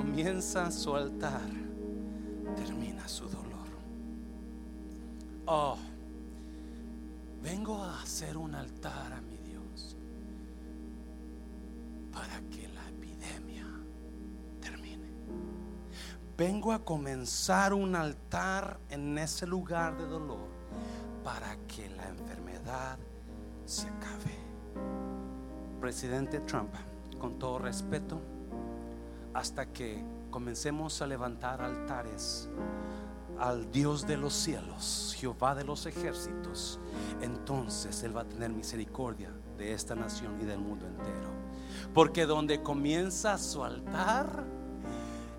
[0.01, 1.47] comienza su altar,
[2.55, 3.67] termina su dolor.
[5.45, 5.77] Oh,
[7.43, 9.95] vengo a hacer un altar a mi Dios
[12.11, 13.67] para que la epidemia
[14.59, 15.07] termine.
[16.35, 20.47] Vengo a comenzar un altar en ese lugar de dolor
[21.23, 22.97] para que la enfermedad
[23.65, 24.35] se acabe.
[25.79, 26.73] Presidente Trump,
[27.19, 28.30] con todo respeto,
[29.33, 32.49] hasta que comencemos a levantar altares
[33.39, 36.79] al Dios de los cielos, Jehová de los ejércitos,
[37.21, 41.29] entonces Él va a tener misericordia de esta nación y del mundo entero.
[41.93, 44.43] Porque donde comienza su altar,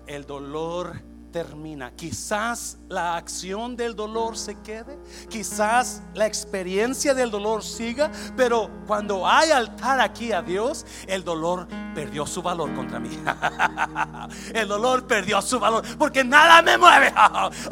[0.07, 1.01] el dolor
[1.33, 1.91] termina.
[1.91, 4.97] Quizás la acción del dolor se quede,
[5.29, 11.67] quizás la experiencia del dolor siga, pero cuando hay altar aquí a Dios, el dolor
[11.93, 13.09] perdió su valor contra mí.
[14.53, 17.13] el dolor perdió su valor porque nada me mueve.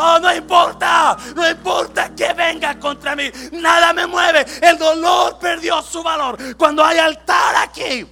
[0.03, 4.43] Oh, no importa, no importa que venga contra mí, nada me mueve.
[4.62, 8.07] El dolor perdió su valor cuando hay altar aquí.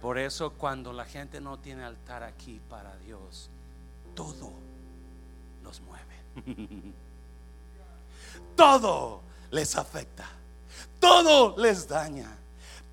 [0.00, 3.50] Por eso cuando la gente no tiene altar aquí para Dios,
[4.14, 4.52] todo
[5.62, 6.94] los mueve.
[8.56, 10.28] Todo les afecta.
[10.98, 12.36] Todo les daña.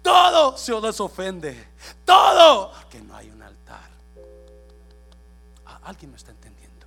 [0.01, 1.67] Todo se les ofende.
[2.05, 3.89] Todo que no hay un altar.
[5.65, 6.85] Ah, Alguien me está entendiendo.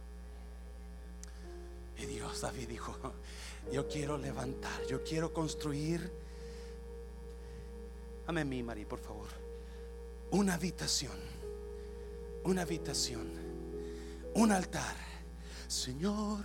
[1.98, 2.96] Y Dios, David dijo,
[3.70, 6.10] yo quiero levantar, yo quiero construir.
[8.26, 9.28] Dame mi María, por favor.
[10.30, 11.18] Una habitación.
[12.44, 13.49] Una habitación
[14.34, 14.96] un altar.
[15.68, 16.44] Señor,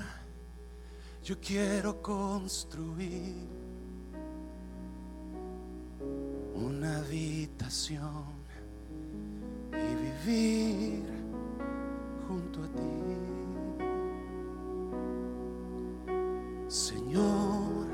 [1.23, 3.65] yo quiero construir
[7.15, 8.25] habitación
[9.71, 11.03] y vivir
[12.27, 13.03] junto a ti.
[16.67, 17.87] Señor,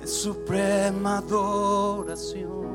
[0.00, 2.66] en suprema adoración,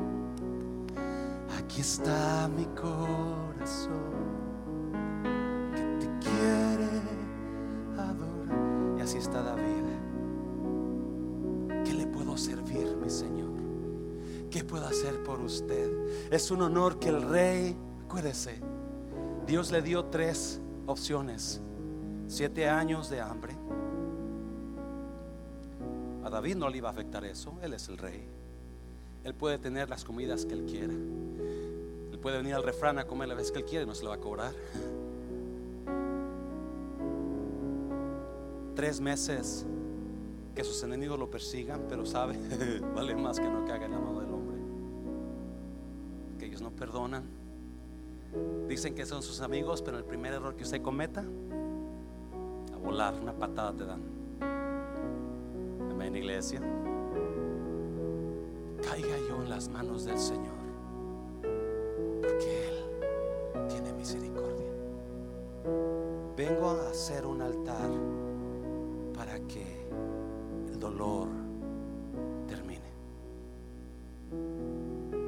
[1.58, 4.15] aquí está mi corazón
[9.16, 9.84] así está David.
[11.84, 13.50] ¿Qué le puedo servir, mi Señor?
[14.50, 16.30] ¿Qué puedo hacer por usted?
[16.30, 18.60] Es un honor que el rey, acuérdese,
[19.46, 21.62] Dios le dio tres opciones.
[22.26, 23.54] Siete años de hambre.
[26.24, 27.54] A David no le iba a afectar eso.
[27.62, 28.28] Él es el rey.
[29.24, 30.92] Él puede tener las comidas que él quiera.
[30.92, 34.08] Él puede venir al refrán a comer la vez que él quiere, no se le
[34.08, 34.52] va a cobrar.
[38.76, 39.64] Tres meses
[40.54, 42.38] que sus enemigos lo persigan, pero sabe,
[42.94, 44.56] vale más que no caiga en la mano del hombre.
[46.38, 47.24] Que ellos no perdonan.
[48.68, 51.24] Dicen que son sus amigos, pero el primer error que usted cometa,
[52.74, 54.02] a volar, una patada te dan.
[55.90, 56.60] Amén, iglesia.
[58.82, 60.54] Caiga yo en las manos del Señor,
[62.20, 64.66] porque Él tiene misericordia.
[66.36, 67.88] Vengo a hacer un altar
[69.48, 69.88] que
[70.68, 71.28] el dolor
[72.46, 72.90] termine.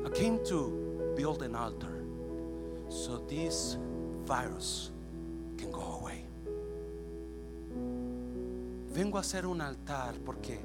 [0.07, 2.05] I came to build an altar
[2.89, 3.77] so this
[4.25, 4.91] virus
[5.57, 6.25] can go away.
[8.95, 10.59] Vengo a hacer un altar porque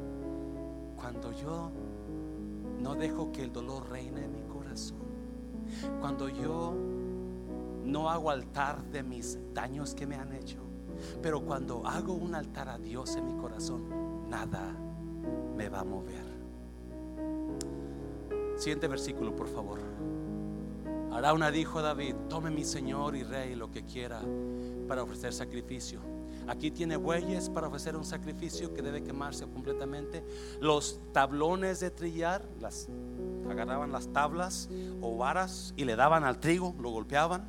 [0.95, 1.71] cuando yo
[2.81, 4.97] no dejo que el dolor reine en mi corazón,
[5.99, 6.73] cuando yo
[7.83, 10.62] no hago altar de mis daños que me han hecho,
[11.21, 14.75] pero cuando hago un altar a Dios en mi corazón, nada
[15.55, 16.33] me va a mover.
[18.57, 19.79] Siguiente versículo, por favor.
[21.11, 24.21] Arauna dijo a David, tome mi señor y rey lo que quiera
[24.87, 25.99] para ofrecer sacrificio.
[26.47, 30.25] Aquí tiene bueyes para ofrecer un sacrificio que debe quemarse completamente.
[30.59, 32.89] Los tablones de trillar, las
[33.49, 34.69] agarraban las tablas
[35.01, 37.47] o varas y le daban al trigo, lo golpeaban.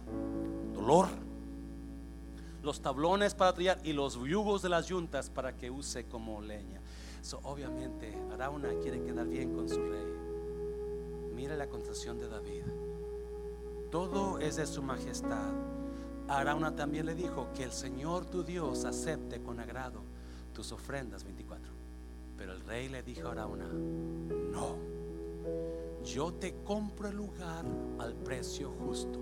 [0.72, 1.23] Dolor.
[2.64, 6.80] Los tablones para trillar y los yugos de las yuntas para que use como leña.
[7.20, 10.06] So, obviamente, Arauna quiere quedar bien con su rey.
[11.34, 12.62] Mire la contestación de David.
[13.90, 15.52] Todo es de su majestad.
[16.26, 20.00] Arauna también le dijo que el Señor tu Dios acepte con agrado
[20.54, 21.70] tus ofrendas 24.
[22.38, 24.78] Pero el rey le dijo a Arauna, no,
[26.02, 27.66] yo te compro el lugar
[27.98, 29.18] al precio justo,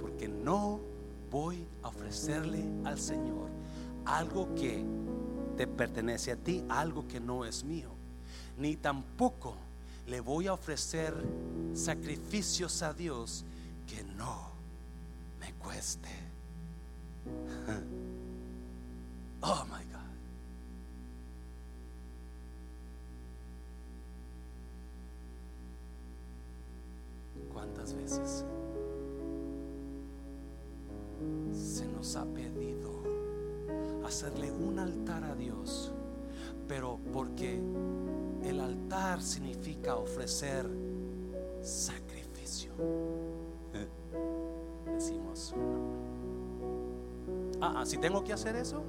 [0.00, 0.96] porque no
[1.30, 3.48] voy a ofrecerle al Señor
[4.04, 4.84] algo que
[5.56, 7.90] te pertenece a ti, algo que no es mío,
[8.56, 9.56] ni tampoco
[10.06, 11.14] le voy a ofrecer
[11.74, 13.44] sacrificios a Dios
[13.86, 14.50] que no
[15.40, 16.08] me cueste.
[19.40, 19.98] Oh my God.
[27.52, 28.44] ¿Cuántas veces
[31.52, 33.02] se nos ha pedido
[34.04, 35.92] hacerle un altar a Dios?
[36.66, 37.60] Pero porque
[38.42, 40.68] el altar significa ofrecer
[41.62, 42.72] sacrificio.
[44.86, 45.54] Decimos,
[47.60, 48.82] ah, ah, si tengo que hacer eso,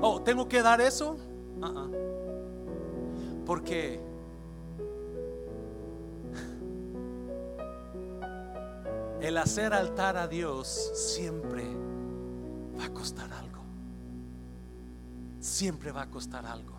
[0.00, 0.08] no.
[0.08, 1.16] Oh, tengo que dar eso,
[1.62, 1.88] ah, ah.
[3.44, 4.00] porque
[9.20, 11.64] el hacer altar a Dios siempre
[12.78, 13.62] va a costar algo.
[15.40, 16.78] Siempre va a costar algo.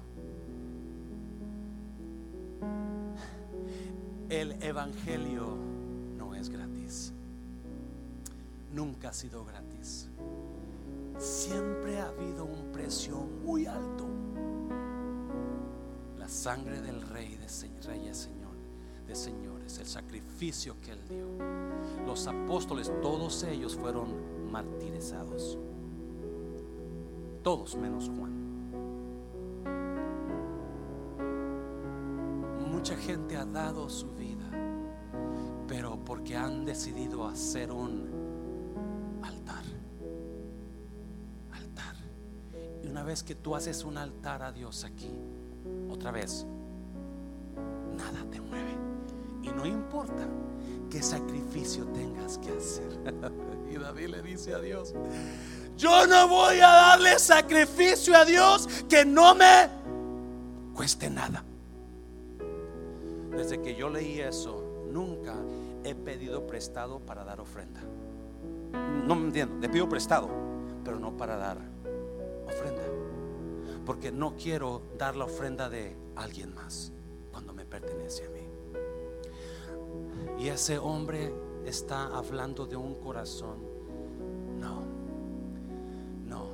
[4.29, 5.57] El Evangelio
[6.17, 7.13] no es gratis.
[8.73, 10.07] Nunca ha sido gratis.
[11.17, 14.05] Siempre ha habido un precio muy alto.
[16.17, 17.47] La sangre del Rey de
[17.87, 18.38] Reyes, Señor,
[19.15, 21.27] señores, el sacrificio que Él dio.
[22.05, 25.57] Los apóstoles, todos ellos fueron martirizados.
[27.43, 28.39] Todos menos Juan.
[32.71, 34.49] Mucha gente ha dado su vida,
[35.67, 39.63] pero porque han decidido hacer un altar.
[41.51, 41.95] Altar.
[42.83, 45.11] Y una vez que tú haces un altar a Dios aquí,
[45.89, 46.45] otra vez,
[47.97, 48.78] nada te mueve.
[49.49, 50.27] Y no importa
[50.89, 52.99] qué sacrificio tengas que hacer.
[53.71, 54.93] y David le dice a Dios,
[55.77, 59.69] yo no voy a darle sacrificio a Dios que no me
[60.75, 61.43] cueste nada.
[63.31, 65.35] Desde que yo leí eso, nunca
[65.83, 67.81] he pedido prestado para dar ofrenda.
[69.05, 70.29] No me entiendo, le pido prestado,
[70.83, 71.57] pero no para dar
[72.45, 72.83] ofrenda.
[73.85, 76.91] Porque no quiero dar la ofrenda de alguien más
[77.31, 78.38] cuando me pertenece a mí.
[80.39, 81.33] Y ese hombre
[81.65, 83.57] está hablando de un corazón.
[84.57, 84.83] No,
[86.25, 86.47] no.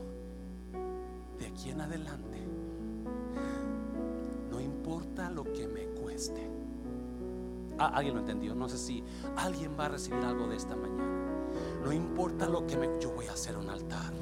[1.37, 2.39] De aquí en adelante,
[4.49, 6.49] no importa lo que me cueste.
[7.77, 8.55] Ah, alguien lo entendió.
[8.55, 9.03] No sé si
[9.35, 11.43] alguien va a recibir algo de esta mañana.
[11.83, 12.89] No importa lo que me.
[12.99, 14.13] Yo voy a hacer un altar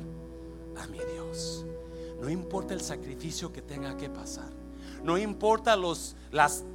[0.75, 1.65] a mi Dios.
[2.19, 4.51] No importa el sacrificio que tenga que pasar.
[5.03, 6.65] No importa los, las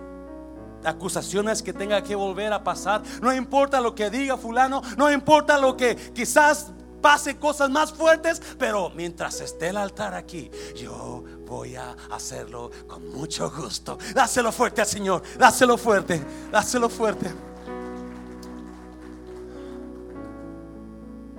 [0.85, 3.03] acusaciones que tenga que volver a pasar.
[3.22, 4.83] No importa lo que diga fulano.
[4.97, 8.41] No importa lo que quizás pase cosas más fuertes.
[8.59, 13.99] Pero mientras esté el altar aquí, yo voy a hacerlo con mucho gusto.
[14.14, 15.22] Dáselo fuerte al Señor.
[15.39, 16.22] Dáselo fuerte.
[16.51, 17.33] Dáselo fuerte.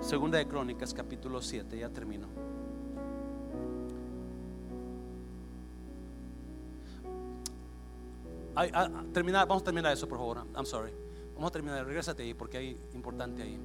[0.01, 1.77] Segunda de Crónicas, capítulo 7.
[1.77, 2.58] Ya termino.
[9.13, 10.45] Terminar, vamos a terminar eso, por favor.
[10.55, 10.91] I'm sorry.
[11.33, 11.85] Vamos a terminar.
[11.85, 13.59] Regrésate ahí porque hay importante ahí.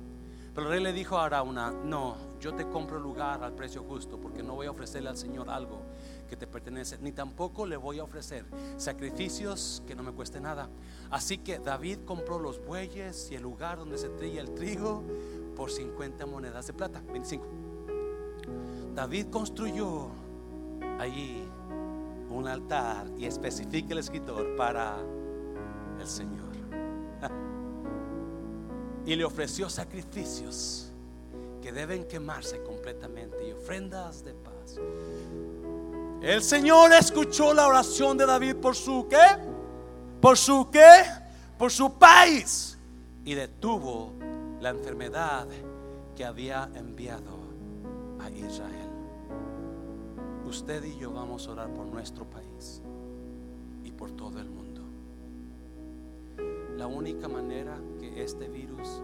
[0.54, 4.20] Pero el rey le dijo a Arauna: No, yo te compro lugar al precio justo
[4.20, 5.82] porque no voy a ofrecerle al Señor algo
[6.28, 10.68] que te pertenece, ni tampoco le voy a ofrecer sacrificios que no me cueste nada.
[11.10, 15.02] Así que David compró los bueyes y el lugar donde se trilla el trigo
[15.56, 17.02] por 50 monedas de plata.
[17.12, 17.46] 25.
[18.94, 20.08] David construyó
[20.98, 21.43] allí
[22.34, 24.96] un altar y especifica el escritor para
[26.00, 26.44] el Señor.
[29.06, 30.90] Y le ofreció sacrificios
[31.60, 34.80] que deben quemarse completamente y ofrendas de paz.
[36.22, 39.26] El Señor escuchó la oración de David por su qué?
[40.22, 41.04] Por su qué?
[41.58, 42.78] Por su país
[43.26, 44.14] y detuvo
[44.60, 45.46] la enfermedad
[46.16, 47.38] que había enviado
[48.20, 48.83] a Israel
[50.46, 52.82] usted y yo vamos a orar por nuestro país
[53.82, 54.82] y por todo el mundo.
[56.76, 59.02] La única manera que este virus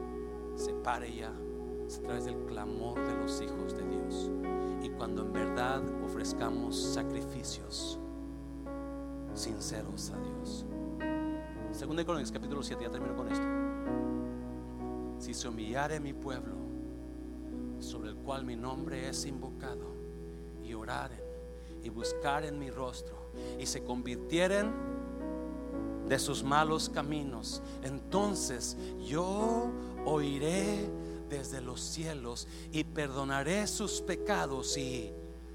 [0.55, 1.33] se pare ya
[1.87, 4.31] es a través del clamor de los hijos de Dios.
[4.83, 7.99] Y cuando en verdad ofrezcamos sacrificios
[9.35, 10.67] sinceros a Dios.
[11.73, 13.47] Segunda Crónicas capítulo 7, ya termino con esto.
[15.19, 16.57] Si se humillare mi pueblo,
[17.79, 19.87] sobre el cual mi nombre es invocado,
[20.63, 21.20] y oraren
[21.83, 24.73] y buscar en mi rostro y se convirtieren
[26.09, 29.71] de sus malos caminos, entonces yo
[30.05, 30.91] oiré
[31.29, 35.13] desde los cielos y perdonaré sus pecados y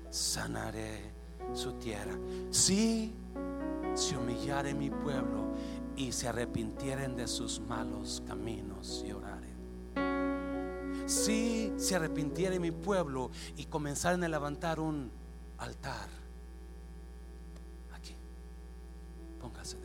[0.09, 1.13] sanaré
[1.53, 2.17] su tierra.
[2.49, 3.13] Si
[3.93, 5.45] se humillare mi pueblo
[5.95, 9.55] y se arrepintieren de sus malos caminos y oraren.
[11.05, 15.11] Si se arrepintiere mi pueblo y comenzaren a levantar un
[15.57, 16.09] altar.
[17.93, 18.15] Aquí.
[19.39, 19.77] Póngase